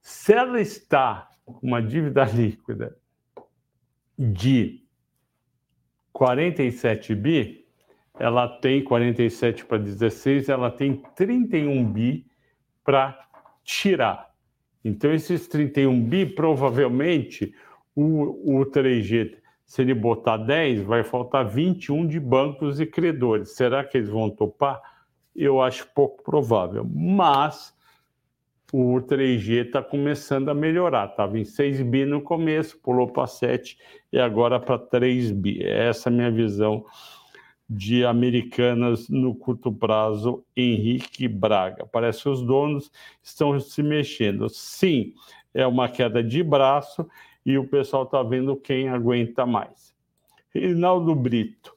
Se 0.01 0.33
ela 0.33 0.59
está 0.59 1.29
com 1.45 1.67
uma 1.67 1.81
dívida 1.81 2.23
líquida 2.25 2.97
de 4.17 4.83
47 6.13 7.15
bi, 7.15 7.65
ela 8.19 8.47
tem 8.59 8.83
47 8.83 9.65
para 9.65 9.77
16, 9.77 10.49
ela 10.49 10.69
tem 10.69 11.01
31 11.15 11.91
bi 11.91 12.25
para 12.83 13.17
tirar. 13.63 14.29
Então, 14.83 15.13
esses 15.13 15.47
31 15.47 16.03
bi, 16.05 16.25
provavelmente, 16.25 17.53
o, 17.95 18.59
o 18.59 18.65
3G, 18.65 19.37
se 19.70 19.84
ele 19.84 19.93
botar 19.93 20.38
10, 20.38 20.82
vai 20.82 21.03
faltar 21.03 21.47
21 21.47 22.07
de 22.07 22.20
bancos 22.20 22.80
e 22.80 22.88
credores. 22.88 23.51
Será 23.51 23.84
que 23.84 23.99
eles 23.99 24.09
vão 24.09 24.28
topar? 24.28 24.82
Eu 25.36 25.61
acho 25.61 25.88
pouco 25.93 26.24
provável. 26.24 26.84
Mas 26.91 27.72
o 28.74 28.99
3G 28.99 29.67
está 29.67 29.84
começando 29.84 30.49
a 30.49 30.55
melhorar. 30.55 31.11
Estava 31.11 31.38
em 31.38 31.45
6 31.45 31.84
bi 31.84 32.03
no 32.03 32.20
começo, 32.20 32.80
pulou 32.80 33.09
para 33.09 33.28
7 33.28 33.78
e 34.11 34.17
agora 34.17 34.59
para 34.59 34.80
3 34.80 35.32
bi. 35.34 35.63
Essa 35.63 36.09
é 36.09 36.11
a 36.11 36.15
minha 36.15 36.32
visão 36.32 36.84
de 37.70 38.03
Americanas 38.03 39.07
no 39.07 39.36
curto 39.36 39.72
prazo, 39.72 40.43
Henrique 40.57 41.28
Braga. 41.28 41.86
Parece 41.86 42.24
que 42.24 42.30
os 42.30 42.41
donos 42.41 42.91
estão 43.22 43.59
se 43.59 43.84
mexendo. 43.84 44.49
Sim, 44.49 45.13
é 45.53 45.67
uma 45.67 45.88
queda 45.88 46.24
de 46.24 46.41
braço 46.41 47.07
e 47.50 47.58
o 47.58 47.68
pessoal 47.68 48.04
está 48.04 48.22
vendo 48.22 48.56
quem 48.56 48.89
aguenta 48.89 49.43
mais. 49.43 49.91
Rinaldo 50.54 51.16
Brito. 51.16 51.76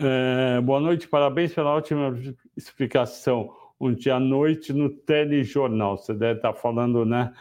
É, 0.00 0.60
boa 0.60 0.80
noite, 0.80 1.06
parabéns 1.06 1.54
pela 1.54 1.74
ótima 1.74 2.18
explicação 2.56 3.54
ontem 3.78 4.10
à 4.10 4.18
noite 4.18 4.72
no 4.72 4.90
telejornal. 4.90 5.96
Você 5.96 6.12
deve 6.12 6.38
estar 6.38 6.52
falando, 6.54 7.04
né, 7.04 7.32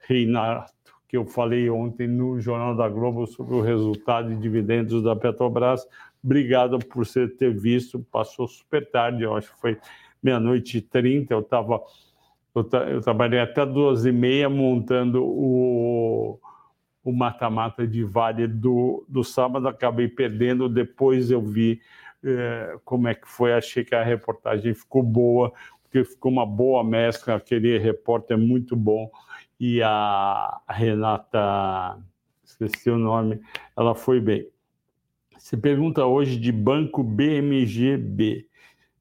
Reinato, 0.00 0.72
que 1.06 1.16
eu 1.16 1.24
falei 1.24 1.70
ontem 1.70 2.08
no 2.08 2.40
Jornal 2.40 2.74
da 2.74 2.88
Globo 2.88 3.24
sobre 3.24 3.54
o 3.54 3.60
resultado 3.60 4.30
de 4.30 4.36
dividendos 4.36 5.00
da 5.00 5.14
Petrobras. 5.14 5.86
Obrigado 6.24 6.76
por 6.80 7.06
você 7.06 7.28
ter 7.28 7.56
visto. 7.56 8.04
Passou 8.10 8.48
super 8.48 8.90
tarde, 8.90 9.22
eu 9.22 9.36
acho 9.36 9.52
que 9.54 9.60
foi 9.60 9.78
meia-noite 10.20 10.78
e 10.78 10.80
trinta. 10.80 11.34
Eu 11.34 11.40
estava. 11.40 11.80
Eu, 12.54 12.68
eu, 12.88 13.00
trabalhei 13.00 13.40
até 13.40 13.64
duas 13.64 14.04
e 14.04 14.12
meia 14.12 14.48
montando 14.48 15.24
o 17.04 17.12
mata-mata 17.12 17.86
de 17.86 18.04
Vale 18.04 18.46
do, 18.46 19.04
do 19.08 19.24
sábado, 19.24 19.66
acabei 19.66 20.08
perdendo, 20.08 20.68
depois 20.68 21.30
eu 21.30 21.42
vi 21.42 21.80
é, 22.24 22.76
como 22.84 23.08
é 23.08 23.14
que 23.14 23.28
foi, 23.28 23.52
achei 23.52 23.84
que 23.84 23.94
a 23.94 24.04
reportagem 24.04 24.74
ficou 24.74 25.02
boa, 25.02 25.52
porque 25.82 26.04
ficou 26.04 26.30
uma 26.30 26.46
boa 26.46 26.84
mescla, 26.84 27.34
aquele 27.34 27.76
repórter 27.78 28.38
muito 28.38 28.76
bom. 28.76 29.10
E 29.58 29.82
a 29.82 30.60
Renata, 30.68 31.98
esqueci 32.44 32.90
o 32.90 32.98
nome, 32.98 33.40
ela 33.76 33.94
foi 33.94 34.20
bem. 34.20 34.48
Você 35.36 35.56
pergunta 35.56 36.06
hoje 36.06 36.38
de 36.38 36.52
banco 36.52 37.02
BMGB. 37.02 38.46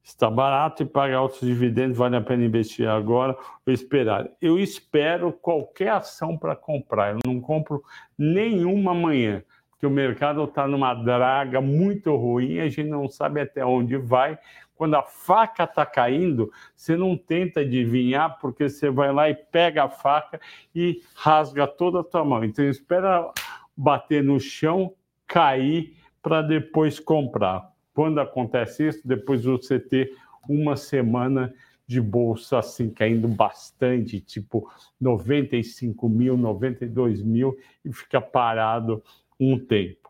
Está 0.04 0.30
barato 0.30 0.82
e 0.82 0.86
paga 0.86 1.16
altos 1.16 1.41
dividendos, 1.41 1.97
vale 1.97 2.16
a 2.16 2.22
pena 2.22 2.43
investir 2.43 2.88
agora 2.88 3.38
ou 3.66 3.72
esperar? 3.72 4.30
Eu 4.41 4.58
espero 4.58 5.32
qualquer 5.32 5.89
ação 5.89 6.38
para 6.38 6.56
comprar, 6.56 7.14
eu 7.14 7.20
não 7.26 7.39
compro 7.39 7.84
nenhuma 8.18 8.91
amanhã, 8.91 9.43
porque 9.70 9.86
o 9.86 9.91
mercado 9.91 10.43
está 10.43 10.68
numa 10.68 10.93
draga 10.95 11.62
muito 11.62 12.16
ruim, 12.16 12.60
a 12.60 12.68
gente 12.68 12.89
não 12.89 13.08
sabe 13.08 13.41
até 13.41 13.64
onde 13.64 13.95
vai, 13.95 14.39
quando 14.82 14.95
a 14.95 15.04
faca 15.04 15.66
está 15.66 15.86
caindo, 15.86 16.52
você 16.76 16.97
não 16.97 17.16
tenta 17.16 17.60
adivinhar, 17.60 18.39
porque 18.39 18.68
você 18.68 18.89
vai 18.89 19.14
lá 19.14 19.30
e 19.30 19.36
pega 19.36 19.84
a 19.84 19.89
faca 19.89 20.41
e 20.74 21.04
rasga 21.14 21.68
toda 21.68 21.99
a 21.99 22.04
tua 22.04 22.26
mão. 22.26 22.43
Então, 22.43 22.66
espera 22.66 23.32
bater 23.78 24.24
no 24.24 24.39
chão, 24.39 24.95
cair, 25.28 25.95
para 26.20 26.41
depois 26.41 26.99
comprar. 26.99 27.70
Quando 27.94 28.20
acontece 28.20 28.88
isso, 28.88 29.08
depois 29.08 29.44
você 29.44 29.80
ter 29.80 30.16
uma 30.48 30.76
semana 30.76 31.54
de 31.86 32.00
bolsa 32.00 32.60
assim 32.60 32.89
caindo 32.89 33.28
bastante, 33.28 34.22
tipo 34.22 34.70
95 35.00 36.08
mil, 36.08 36.38
92 36.38 37.22
mil, 37.22 37.58
e 37.84 37.92
fica 37.92 38.22
parado 38.22 39.04
um 39.39 39.60
tempo. 39.60 40.10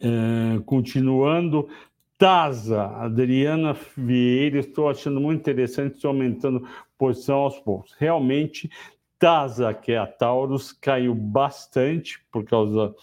É, 0.00 0.58
continuando, 0.64 1.68
Taza, 2.16 2.86
Adriana 2.96 3.76
Vieira, 3.96 4.58
estou 4.58 4.88
achando 4.88 5.20
muito 5.20 5.40
interessante, 5.40 5.96
estou 5.96 6.08
aumentando 6.08 6.66
posição 6.96 7.36
aos 7.36 7.58
poucos. 7.58 7.94
Realmente, 7.98 8.70
Taza, 9.18 9.74
que 9.74 9.92
é 9.92 9.98
a 9.98 10.06
Taurus, 10.06 10.72
caiu 10.72 11.14
bastante 11.14 12.24
por 12.32 12.44
causa 12.44 12.94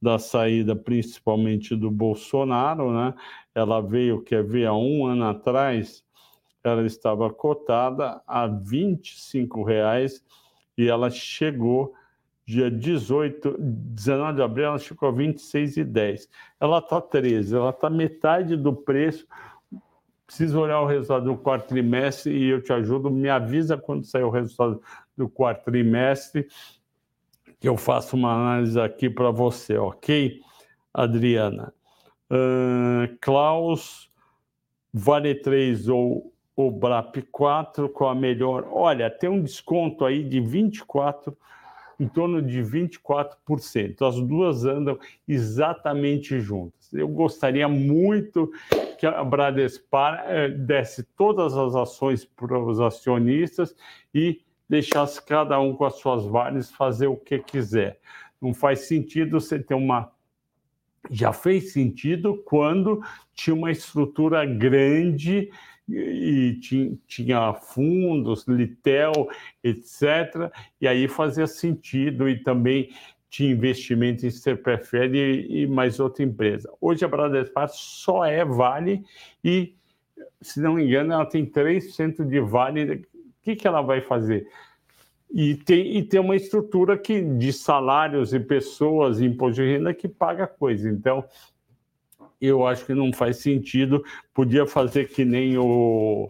da 0.00 0.18
saída, 0.18 0.76
principalmente 0.76 1.74
do 1.74 1.90
Bolsonaro, 1.90 2.92
né? 2.92 3.14
Ela 3.54 3.80
veio, 3.80 4.22
quer 4.22 4.44
ver, 4.44 4.66
há 4.66 4.74
um 4.74 5.06
ano 5.06 5.24
atrás, 5.24 6.04
ela 6.62 6.84
estava 6.84 7.30
cotada 7.30 8.20
a 8.26 8.44
R$ 8.44 8.52
25,00 8.52 10.20
e 10.76 10.88
ela 10.88 11.10
chegou 11.10 11.94
dia 12.46 12.70
18, 12.70 13.56
19 13.58 14.36
de 14.36 14.42
abril, 14.42 14.66
ela 14.66 14.78
chegou 14.78 15.08
a 15.08 15.12
R$ 15.12 15.18
26,10. 15.32 16.28
Ela 16.60 16.78
está 16.78 17.00
13, 17.00 17.56
ela 17.56 17.70
está 17.70 17.90
metade 17.90 18.56
do 18.56 18.72
preço. 18.72 19.26
Precisa 20.24 20.58
olhar 20.58 20.80
o 20.80 20.86
resultado 20.86 21.24
do 21.24 21.36
quarto 21.36 21.68
trimestre 21.68 22.32
e 22.32 22.48
eu 22.48 22.62
te 22.62 22.72
ajudo. 22.72 23.10
Me 23.10 23.28
avisa 23.28 23.76
quando 23.76 24.04
sair 24.04 24.22
o 24.22 24.30
resultado 24.30 24.80
do 25.16 25.28
quarto 25.28 25.64
trimestre, 25.64 26.46
eu 27.68 27.76
faço 27.76 28.16
uma 28.16 28.32
análise 28.32 28.78
aqui 28.80 29.08
para 29.10 29.30
você, 29.30 29.76
ok, 29.76 30.40
Adriana? 30.92 31.72
Uh, 32.30 33.16
Klaus, 33.20 34.10
Vale 34.92 35.34
3 35.34 35.88
ou 35.88 36.32
o 36.56 36.70
BRAP 36.70 37.18
4 37.30 37.88
com 37.90 38.06
a 38.06 38.14
melhor. 38.14 38.66
Olha, 38.70 39.10
tem 39.10 39.28
um 39.28 39.42
desconto 39.42 40.06
aí 40.06 40.24
de 40.24 40.40
24, 40.40 41.36
em 42.00 42.08
torno 42.08 42.40
de 42.40 42.62
24%. 42.62 44.00
As 44.00 44.18
duas 44.20 44.64
andam 44.64 44.98
exatamente 45.28 46.40
juntas. 46.40 46.92
Eu 46.94 47.08
gostaria 47.08 47.68
muito 47.68 48.50
que 48.98 49.06
a 49.06 49.22
Bradespar 49.22 50.24
eh, 50.26 50.48
desse 50.48 51.02
todas 51.16 51.54
as 51.54 51.74
ações 51.74 52.24
para 52.24 52.58
os 52.58 52.80
acionistas 52.80 53.76
e 54.14 54.40
deixasse 54.68 55.24
cada 55.24 55.58
um 55.60 55.74
com 55.74 55.84
as 55.84 55.96
suas 55.96 56.24
várias 56.24 56.70
fazer 56.70 57.06
o 57.06 57.16
que 57.16 57.38
quiser. 57.38 57.98
Não 58.40 58.52
faz 58.52 58.86
sentido 58.86 59.40
você 59.40 59.58
ter 59.58 59.74
uma 59.74 60.12
já 61.10 61.32
fez 61.32 61.72
sentido 61.72 62.42
quando 62.44 63.00
tinha 63.32 63.54
uma 63.54 63.70
estrutura 63.70 64.44
grande 64.44 65.50
e 65.88 66.58
tinha, 67.06 67.54
fundos, 67.54 68.44
Litel, 68.48 69.28
etc. 69.62 70.50
E 70.80 70.88
aí 70.88 71.06
fazia 71.06 71.46
sentido 71.46 72.28
e 72.28 72.42
também 72.42 72.90
tinha 73.30 73.52
investimento 73.52 74.26
em 74.26 74.30
CPFL 74.30 75.14
e, 75.14 75.62
e 75.62 75.66
mais 75.66 76.00
outra 76.00 76.24
empresa. 76.24 76.72
Hoje 76.80 77.04
a 77.04 77.08
Bradespar 77.08 77.68
só 77.68 78.24
é 78.24 78.44
Vale 78.44 79.04
e, 79.44 79.74
se 80.40 80.60
não 80.60 80.74
me 80.74 80.84
engano, 80.84 81.12
ela 81.12 81.26
tem 81.26 81.46
3% 81.46 82.24
de 82.24 82.40
Vale. 82.40 83.06
Que, 83.46 83.54
que 83.54 83.68
ela 83.68 83.80
vai 83.80 84.00
fazer? 84.00 84.48
E 85.32 85.54
tem, 85.54 85.98
e 85.98 86.02
tem 86.02 86.18
uma 86.18 86.34
estrutura 86.34 86.98
que, 86.98 87.22
de 87.22 87.52
salários 87.52 88.34
e 88.34 88.40
pessoas 88.40 89.20
e 89.20 89.24
imposto 89.24 89.62
de 89.62 89.72
renda 89.72 89.94
que 89.94 90.08
paga 90.08 90.48
coisa. 90.48 90.90
Então, 90.90 91.24
eu 92.40 92.66
acho 92.66 92.84
que 92.84 92.92
não 92.92 93.12
faz 93.12 93.36
sentido. 93.36 94.04
Podia 94.34 94.66
fazer 94.66 95.08
que 95.08 95.24
nem 95.24 95.56
o, 95.56 96.28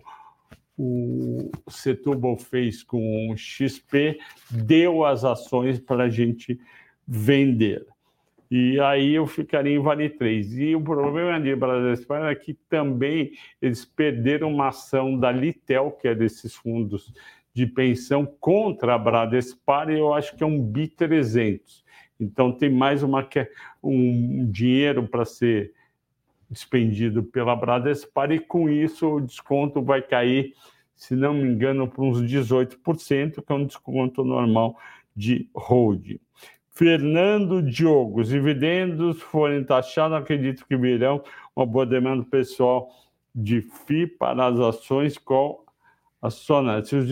o 0.77 1.51
Setúbal 1.71 2.37
fez 2.37 2.83
com 2.83 3.31
o 3.31 3.35
XP, 3.35 4.19
deu 4.51 5.03
as 5.07 5.25
ações 5.25 5.81
para 5.81 6.05
a 6.05 6.11
gente 6.11 6.61
vender. 7.09 7.87
E 8.51 8.79
aí 8.81 9.15
eu 9.15 9.27
ficaria 9.27 9.75
em 9.75 9.81
Vale 9.81 10.09
3. 10.09 10.59
E 10.59 10.77
o 10.77 10.81
problema 10.81 11.41
de 11.41 11.55
Bradespar 11.57 12.31
é 12.31 12.35
que 12.35 12.55
também 12.55 13.33
eles 13.61 13.85
perderam 13.85 14.53
uma 14.53 14.69
ação 14.69 15.19
da 15.19 15.33
Litel, 15.33 15.91
que 15.93 16.09
é 16.09 16.15
desses 16.15 16.55
fundos 16.55 17.13
de 17.53 17.67
pensão, 17.67 18.25
contra 18.25 18.95
a 18.95 18.99
Bradespar, 18.99 19.91
e 19.91 19.99
eu 19.99 20.13
acho 20.13 20.37
que 20.37 20.45
é 20.45 20.47
um 20.47 20.63
BI 20.63 20.89
300. 20.89 21.85
Então 22.21 22.53
tem 22.53 22.71
mais 22.71 23.03
uma, 23.03 23.27
um 23.83 24.47
dinheiro 24.51 25.07
para 25.09 25.25
ser 25.25 25.73
despendido 26.49 27.23
pela 27.25 27.57
Bradespar 27.57 28.31
e 28.31 28.39
com 28.39 28.69
isso 28.69 29.09
o 29.09 29.21
desconto 29.21 29.83
vai 29.83 30.01
cair, 30.01 30.55
se 30.95 31.17
não 31.17 31.35
me 31.35 31.49
engano, 31.49 31.89
para 31.89 32.05
uns 32.05 32.23
18%, 32.23 33.43
que 33.43 33.53
é 33.53 33.55
um 33.55 33.67
desconto 33.67 34.25
normal 34.25 34.79
de 35.15 35.49
hold. 35.55 36.21
Fernando 36.77 37.63
Diogo, 37.63 38.21
os 38.21 38.29
dividendos 38.29 39.23
forem 39.23 39.65
taxados, 39.65 40.15
acredito 40.15 40.67
que 40.67 40.77
virão 40.77 41.25
uma 41.57 41.65
boa 41.65 41.87
demanda 41.87 42.23
pessoal 42.23 42.91
de 43.35 43.63
FI 43.63 44.07
para 44.07 44.49
as 44.49 44.61
ações 44.61 45.17
com 45.17 45.65
a 46.21 46.29
Sona. 46.29 46.85
Se 46.85 46.95
os, 46.97 47.09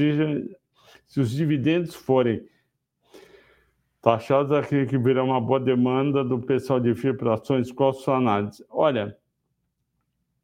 se 1.06 1.18
os 1.18 1.30
dividendos 1.30 1.94
forem 1.94 2.46
taxados, 4.02 4.52
acredito 4.52 4.90
que 4.90 4.98
virão 4.98 5.28
uma 5.28 5.40
boa 5.40 5.58
demanda 5.58 6.22
do 6.22 6.38
pessoal 6.38 6.78
de 6.78 6.94
FI 6.94 7.14
para 7.14 7.32
ações 7.32 7.72
com 7.72 7.90
a 7.90 8.16
análise. 8.16 8.62
Olha, 8.68 9.16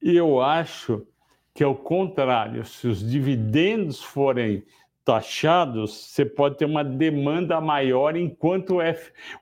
eu 0.01 0.41
acho 0.41 1.07
que, 1.53 1.63
ao 1.63 1.75
contrário, 1.75 2.65
se 2.65 2.89
os 2.89 3.07
dividendos 3.07 4.03
forem 4.03 4.65
taxados, 5.05 6.11
você 6.11 6.25
pode 6.25 6.59
ter 6.59 6.65
uma 6.65 6.85
demanda 6.85 7.61
maior 7.61 8.17
enquanto 8.17 8.79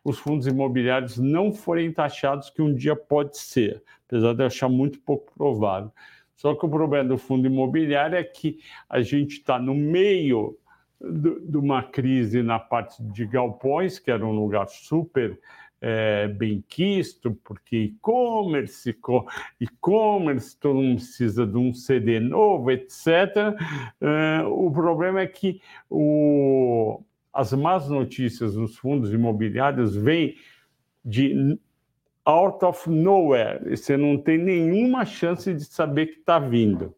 os 0.05 0.19
fundos 0.19 0.47
imobiliários 0.47 1.19
não 1.19 1.53
forem 1.53 1.93
taxados, 1.93 2.51
que 2.51 2.63
um 2.63 2.75
dia 2.75 2.97
pode 2.97 3.39
ser, 3.39 3.83
apesar 4.07 4.35
de 4.35 4.43
eu 4.43 4.47
achar 4.47 4.69
muito 4.69 4.99
pouco 5.01 5.33
provável. 5.37 5.91
Só 6.37 6.55
que 6.55 6.65
o 6.65 6.69
problema 6.69 7.09
do 7.09 7.19
fundo 7.19 7.47
imobiliário 7.47 8.17
é 8.17 8.23
que 8.23 8.61
a 8.89 9.03
gente 9.03 9.39
está 9.39 9.59
no 9.59 9.75
meio 9.75 10.57
de 11.01 11.57
uma 11.57 11.83
crise 11.83 12.43
na 12.43 12.59
parte 12.59 13.03
de 13.03 13.27
galpões, 13.27 13.99
que 13.99 14.11
era 14.11 14.25
um 14.25 14.33
lugar 14.33 14.69
super 14.69 15.39
é, 15.81 16.29
bem 16.29 16.65
quisto, 16.69 17.39
porque 17.45 17.77
e-commerce, 17.77 18.97
e-commerce, 19.61 20.57
todo 20.59 20.77
mundo 20.77 20.97
precisa 20.97 21.47
de 21.47 21.57
um 21.57 21.73
CD 21.73 22.19
novo, 22.21 22.71
etc. 22.71 23.07
É, 24.01 24.43
o 24.47 24.71
problema 24.71 25.21
é 25.21 25.27
que 25.27 25.61
o, 25.89 27.01
as 27.33 27.53
más 27.53 27.89
notícias 27.89 28.57
nos 28.57 28.77
fundos 28.77 29.13
imobiliários 29.13 29.95
vêm 29.95 30.37
de 31.05 31.59
out 32.25 32.65
of 32.65 32.91
nowhere. 32.91 33.77
Você 33.77 33.97
não 33.97 34.19
tem 34.19 34.37
nenhuma 34.37 35.05
chance 35.05 35.53
de 35.53 35.65
saber 35.65 36.07
que 36.07 36.19
está 36.19 36.39
vindo. 36.39 36.95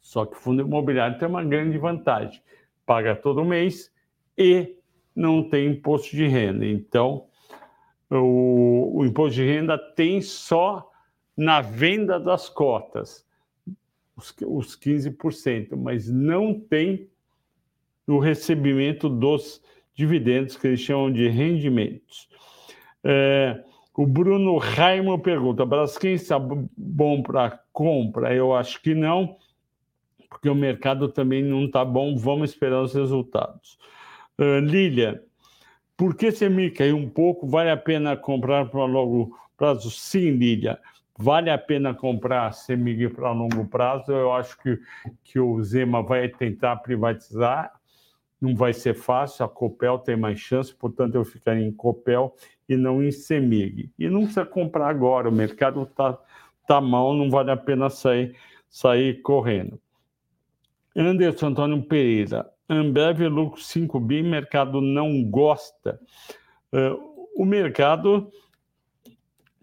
Só 0.00 0.24
que 0.24 0.36
o 0.36 0.40
fundo 0.40 0.62
imobiliário 0.62 1.18
tem 1.18 1.28
uma 1.28 1.44
grande 1.44 1.76
vantagem: 1.76 2.40
paga 2.86 3.14
todo 3.14 3.44
mês 3.44 3.92
e 4.38 4.76
não 5.14 5.48
tem 5.48 5.72
imposto 5.72 6.16
de 6.16 6.26
renda. 6.26 6.64
Então, 6.64 7.26
o, 8.10 8.98
o 8.98 9.04
imposto 9.04 9.36
de 9.36 9.46
renda 9.46 9.78
tem 9.78 10.20
só 10.20 10.90
na 11.36 11.60
venda 11.60 12.18
das 12.18 12.48
cotas, 12.48 13.26
os, 14.16 14.34
os 14.46 14.76
15%, 14.76 15.76
mas 15.76 16.08
não 16.08 16.58
tem 16.58 17.08
no 18.06 18.18
recebimento 18.18 19.08
dos 19.08 19.62
dividendos, 19.94 20.56
que 20.56 20.66
eles 20.66 20.80
chamam 20.80 21.12
de 21.12 21.28
rendimentos. 21.28 22.28
É, 23.04 23.62
o 23.96 24.06
Bruno 24.06 24.56
Raimo 24.58 25.18
pergunta: 25.18 25.64
Braskem 25.64 26.14
está 26.14 26.38
bom 26.38 27.22
para 27.22 27.60
compra? 27.72 28.34
Eu 28.34 28.54
acho 28.54 28.80
que 28.80 28.94
não, 28.94 29.36
porque 30.28 30.48
o 30.48 30.54
mercado 30.54 31.08
também 31.08 31.42
não 31.42 31.66
está 31.66 31.84
bom. 31.84 32.16
Vamos 32.16 32.50
esperar 32.50 32.82
os 32.82 32.94
resultados. 32.94 33.78
Uh, 34.38 34.58
Lília, 34.60 35.22
por 36.00 36.14
que 36.14 36.32
CMI 36.32 36.70
caiu 36.70 36.96
um 36.96 37.10
pouco? 37.10 37.46
Vale 37.46 37.68
a 37.68 37.76
pena 37.76 38.16
comprar 38.16 38.64
para 38.70 38.86
longo 38.86 39.36
prazo? 39.54 39.90
Sim, 39.90 40.30
Lídia. 40.30 40.80
Vale 41.18 41.50
a 41.50 41.58
pena 41.58 41.92
comprar 41.92 42.54
CMI 42.54 43.10
para 43.10 43.30
longo 43.32 43.66
prazo. 43.66 44.10
Eu 44.10 44.32
acho 44.32 44.58
que, 44.62 44.78
que 45.22 45.38
o 45.38 45.62
Zema 45.62 46.02
vai 46.02 46.26
tentar 46.26 46.76
privatizar. 46.76 47.70
Não 48.40 48.56
vai 48.56 48.72
ser 48.72 48.94
fácil, 48.94 49.44
a 49.44 49.48
Copel 49.50 49.98
tem 49.98 50.16
mais 50.16 50.40
chance, 50.40 50.74
portanto, 50.74 51.16
eu 51.16 51.24
ficaria 51.26 51.62
em 51.62 51.70
Copel 51.70 52.34
e 52.66 52.74
não 52.74 53.02
em 53.02 53.10
CEMIG. 53.10 53.90
E 53.98 54.08
não 54.08 54.20
precisa 54.20 54.46
comprar 54.46 54.88
agora, 54.88 55.28
o 55.28 55.32
mercado 55.32 55.82
está 55.82 56.18
tá 56.66 56.80
mal, 56.80 57.12
não 57.12 57.28
vale 57.28 57.50
a 57.50 57.56
pena 57.58 57.90
sair, 57.90 58.34
sair 58.70 59.20
correndo. 59.20 59.78
Anderson 60.96 61.48
Antônio 61.48 61.82
Pereira, 61.82 62.50
Ambev 62.70 63.26
lucro 63.28 63.60
5 63.60 63.98
bi, 63.98 64.22
mercado 64.22 64.80
não 64.80 65.24
gosta. 65.24 66.00
Uh, 66.72 67.26
o 67.36 67.44
mercado 67.44 68.30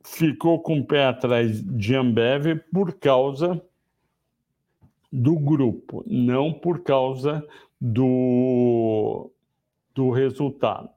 ficou 0.04 0.60
com 0.60 0.80
o 0.80 0.86
pé 0.86 1.06
atrás 1.06 1.64
de 1.64 1.96
Ambev 1.96 2.60
por 2.72 2.94
causa 2.94 3.62
do 5.12 5.40
grupo, 5.40 6.04
não 6.06 6.52
por 6.52 6.84
causa 6.84 7.48
do, 7.80 9.32
do 9.96 10.12
resultado. 10.12 10.90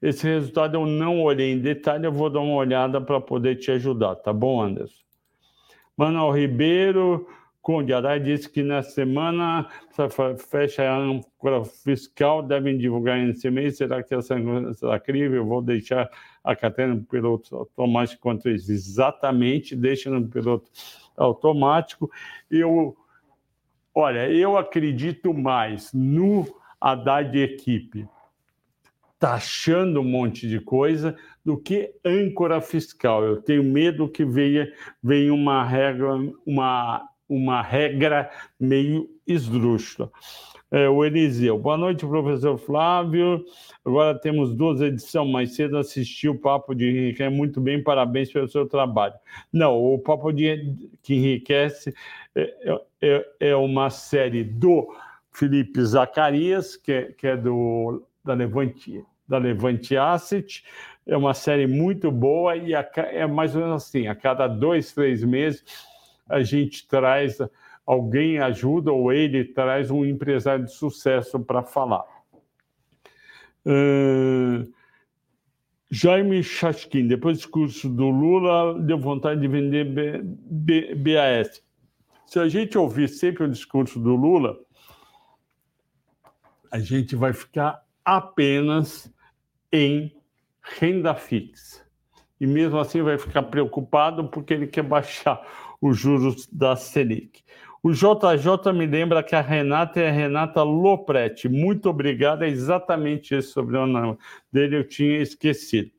Esse 0.00 0.26
resultado 0.26 0.76
eu 0.76 0.86
não 0.86 1.22
olhei 1.22 1.52
em 1.52 1.58
detalhe, 1.58 2.06
eu 2.06 2.12
vou 2.12 2.30
dar 2.30 2.40
uma 2.40 2.54
olhada 2.54 2.98
para 2.98 3.20
poder 3.20 3.56
te 3.56 3.70
ajudar, 3.72 4.14
tá 4.16 4.32
bom, 4.32 4.62
Anderson? 4.62 5.02
Manuel 5.96 6.30
Ribeiro, 6.30 7.28
Conde 7.68 7.92
Arai 7.92 8.18
disse 8.18 8.48
que 8.48 8.62
na 8.62 8.82
semana 8.82 9.68
fecha 10.38 10.84
a 10.84 10.96
âncora 10.96 11.62
fiscal, 11.66 12.42
devem 12.42 12.78
divulgar 12.78 13.18
nesse 13.18 13.50
mês. 13.50 13.76
Será 13.76 14.02
que 14.02 14.14
essa 14.14 14.36
será 14.72 14.98
crível? 14.98 15.44
Vou 15.44 15.60
deixar 15.60 16.08
a 16.42 16.56
carteira 16.56 16.94
no 16.94 17.04
piloto 17.04 17.54
automático 17.54 18.22
quanto 18.22 18.48
isso. 18.48 18.72
Exatamente, 18.72 19.76
deixa 19.76 20.08
no 20.08 20.26
piloto 20.26 20.70
automático. 21.14 22.10
Eu, 22.50 22.96
olha, 23.94 24.30
eu 24.30 24.56
acredito 24.56 25.34
mais 25.34 25.92
no 25.92 26.46
Haddad 26.80 27.38
equipe 27.38 28.08
taxando 29.18 30.00
um 30.00 30.04
monte 30.04 30.48
de 30.48 30.58
coisa 30.58 31.14
do 31.44 31.58
que 31.58 31.92
âncora 32.02 32.62
fiscal. 32.62 33.22
Eu 33.22 33.42
tenho 33.42 33.62
medo 33.62 34.08
que 34.08 34.24
venha, 34.24 34.72
venha 35.02 35.34
uma 35.34 35.62
regra, 35.64 36.14
uma, 36.46 37.06
uma 37.28 37.62
regra 37.62 38.30
meio 38.58 39.08
esdrúxula. 39.26 40.10
É, 40.70 40.86
o 40.86 41.02
Eliseu. 41.02 41.58
Boa 41.58 41.78
noite, 41.78 42.04
professor 42.06 42.58
Flávio. 42.58 43.42
Agora 43.82 44.18
temos 44.18 44.54
duas 44.54 44.82
edições. 44.82 45.30
Mais 45.30 45.54
cedo 45.54 45.78
assisti 45.78 46.28
o 46.28 46.38
Papo 46.38 46.74
de 46.74 46.90
Enriquece 46.90 47.34
muito 47.34 47.58
bem, 47.58 47.82
parabéns 47.82 48.30
pelo 48.30 48.48
seu 48.48 48.66
trabalho. 48.66 49.14
Não, 49.50 49.78
o 49.78 49.98
Papo 49.98 50.30
de 50.30 50.74
que 51.02 51.14
Enriquece 51.14 51.94
é, 52.34 52.80
é, 53.00 53.26
é 53.40 53.56
uma 53.56 53.88
série 53.88 54.44
do 54.44 54.94
Felipe 55.32 55.82
Zacarias, 55.82 56.76
que 56.76 56.92
é, 56.92 57.02
que 57.12 57.26
é 57.26 57.36
do, 57.36 58.02
da, 58.22 58.34
Levante, 58.34 59.02
da 59.26 59.38
Levante 59.38 59.96
Asset. 59.96 60.64
É 61.06 61.16
uma 61.16 61.32
série 61.32 61.66
muito 61.66 62.10
boa 62.10 62.56
e 62.56 62.74
a, 62.74 62.86
é 62.94 63.26
mais 63.26 63.56
ou 63.56 63.62
menos 63.62 63.84
assim: 63.84 64.06
a 64.06 64.14
cada 64.14 64.46
dois, 64.46 64.92
três 64.92 65.24
meses 65.24 65.64
a 66.28 66.42
gente 66.42 66.86
traz 66.86 67.38
alguém 67.86 68.38
ajuda 68.38 68.92
ou 68.92 69.12
ele 69.12 69.44
traz 69.44 69.90
um 69.90 70.04
empresário 70.04 70.66
de 70.66 70.72
sucesso 70.72 71.40
para 71.40 71.62
falar. 71.62 72.04
Uh, 73.64 74.70
Jaime 75.90 76.42
Chaskin, 76.42 77.08
depois 77.08 77.38
do 77.38 77.40
discurso 77.40 77.88
do 77.88 78.10
Lula, 78.10 78.78
deu 78.80 78.98
vontade 78.98 79.40
de 79.40 79.48
vender 79.48 79.84
B, 79.84 80.20
B, 80.22 80.94
BAS. 80.94 81.62
Se 82.26 82.38
a 82.38 82.46
gente 82.46 82.76
ouvir 82.76 83.08
sempre 83.08 83.44
o 83.44 83.50
discurso 83.50 83.98
do 83.98 84.14
Lula, 84.14 84.58
a 86.70 86.78
gente 86.78 87.16
vai 87.16 87.32
ficar 87.32 87.82
apenas 88.04 89.10
em 89.72 90.14
renda 90.78 91.14
fixa. 91.14 91.86
E 92.38 92.46
mesmo 92.46 92.78
assim 92.78 93.00
vai 93.00 93.16
ficar 93.16 93.44
preocupado 93.44 94.28
porque 94.28 94.52
ele 94.52 94.66
quer 94.66 94.82
baixar 94.82 95.42
os 95.80 95.98
juros 95.98 96.46
da 96.50 96.76
Selic. 96.76 97.42
O 97.82 97.92
JJ 97.92 98.72
me 98.74 98.86
lembra 98.86 99.22
que 99.22 99.36
a 99.36 99.40
Renata 99.40 100.00
é 100.00 100.08
a 100.08 100.12
Renata 100.12 100.62
Lopretti. 100.62 101.48
Muito 101.48 101.88
obrigado, 101.88 102.42
é 102.42 102.48
exatamente 102.48 103.34
esse 103.34 103.48
sobrenome 103.48 104.18
dele, 104.52 104.78
eu 104.78 104.84
tinha 104.88 105.18
esquecido. 105.18 105.90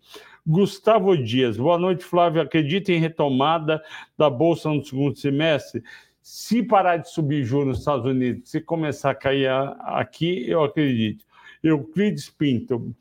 Gustavo 0.45 1.15
Dias, 1.17 1.57
boa 1.57 1.77
noite, 1.77 2.03
Flávio. 2.03 2.41
Acredita 2.41 2.91
em 2.91 2.99
retomada 2.99 3.81
da 4.17 4.29
Bolsa 4.29 4.69
no 4.69 4.83
segundo 4.83 5.17
semestre? 5.17 5.83
Se 6.21 6.61
parar 6.61 6.97
de 6.97 7.09
subir 7.09 7.43
juros 7.43 7.67
nos 7.67 7.79
Estados 7.79 8.05
Unidos, 8.05 8.49
se 8.49 8.59
começar 8.59 9.11
a 9.11 9.15
cair 9.15 9.49
aqui, 9.79 10.49
eu 10.49 10.63
acredito. 10.63 11.23
Euclides 11.63 12.29
Pinto, 12.29 12.95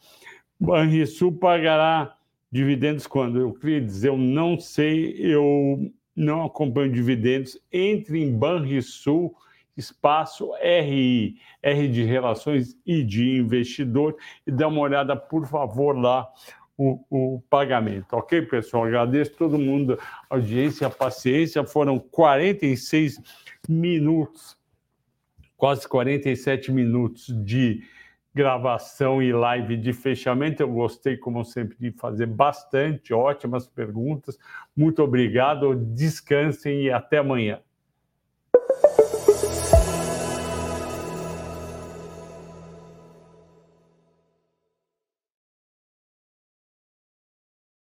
Banrisul 0.59 1.33
pagará 1.33 2.17
dividendos 2.51 3.07
quando? 3.07 3.41
Euclides, 3.41 4.05
eu 4.05 4.17
não 4.17 4.59
sei, 4.59 5.15
eu 5.19 5.93
não 6.19 6.45
acompanho 6.45 6.93
dividendos, 6.93 7.57
entre 7.73 8.21
em 8.21 8.37
Banrisul, 8.37 9.35
espaço 9.77 10.53
RI, 10.61 11.37
R 11.63 11.89
de 11.89 12.03
Relações 12.03 12.77
e 12.85 13.05
de 13.05 13.39
Investidor, 13.39 14.17
e 14.45 14.51
dá 14.51 14.67
uma 14.67 14.81
olhada, 14.81 15.15
por 15.15 15.47
favor, 15.47 15.97
lá 15.97 16.29
o, 16.77 17.01
o, 17.09 17.43
pagamento. 17.49 18.15
Ok, 18.15 18.43
pessoal? 18.43 18.85
Agradeço 18.85 19.33
todo 19.37 19.57
mundo, 19.57 19.97
a 20.29 20.35
audiência, 20.35 20.89
a 20.89 20.91
paciência. 20.91 21.65
Foram 21.65 22.01
46 22.01 23.21
minutos, 23.69 24.57
quase 25.57 25.89
47 25.89 26.73
minutos 26.73 27.27
de 27.45 27.85
gravação 28.35 29.23
e 29.23 29.33
live 29.33 29.77
de 29.77 29.93
fechamento. 29.93 30.63
Eu 30.63 30.73
gostei, 30.73 31.17
como 31.17 31.45
sempre, 31.45 31.77
de 31.79 31.93
fazer 31.93 32.27
bastante 32.27 33.13
ótimas 33.13 33.67
perguntas. 33.67 34.39
Muito 34.77 35.03
obrigado, 35.03 35.75
descansem 35.75 36.85
e 36.85 36.91
até 36.91 37.19
amanhã. 37.19 37.61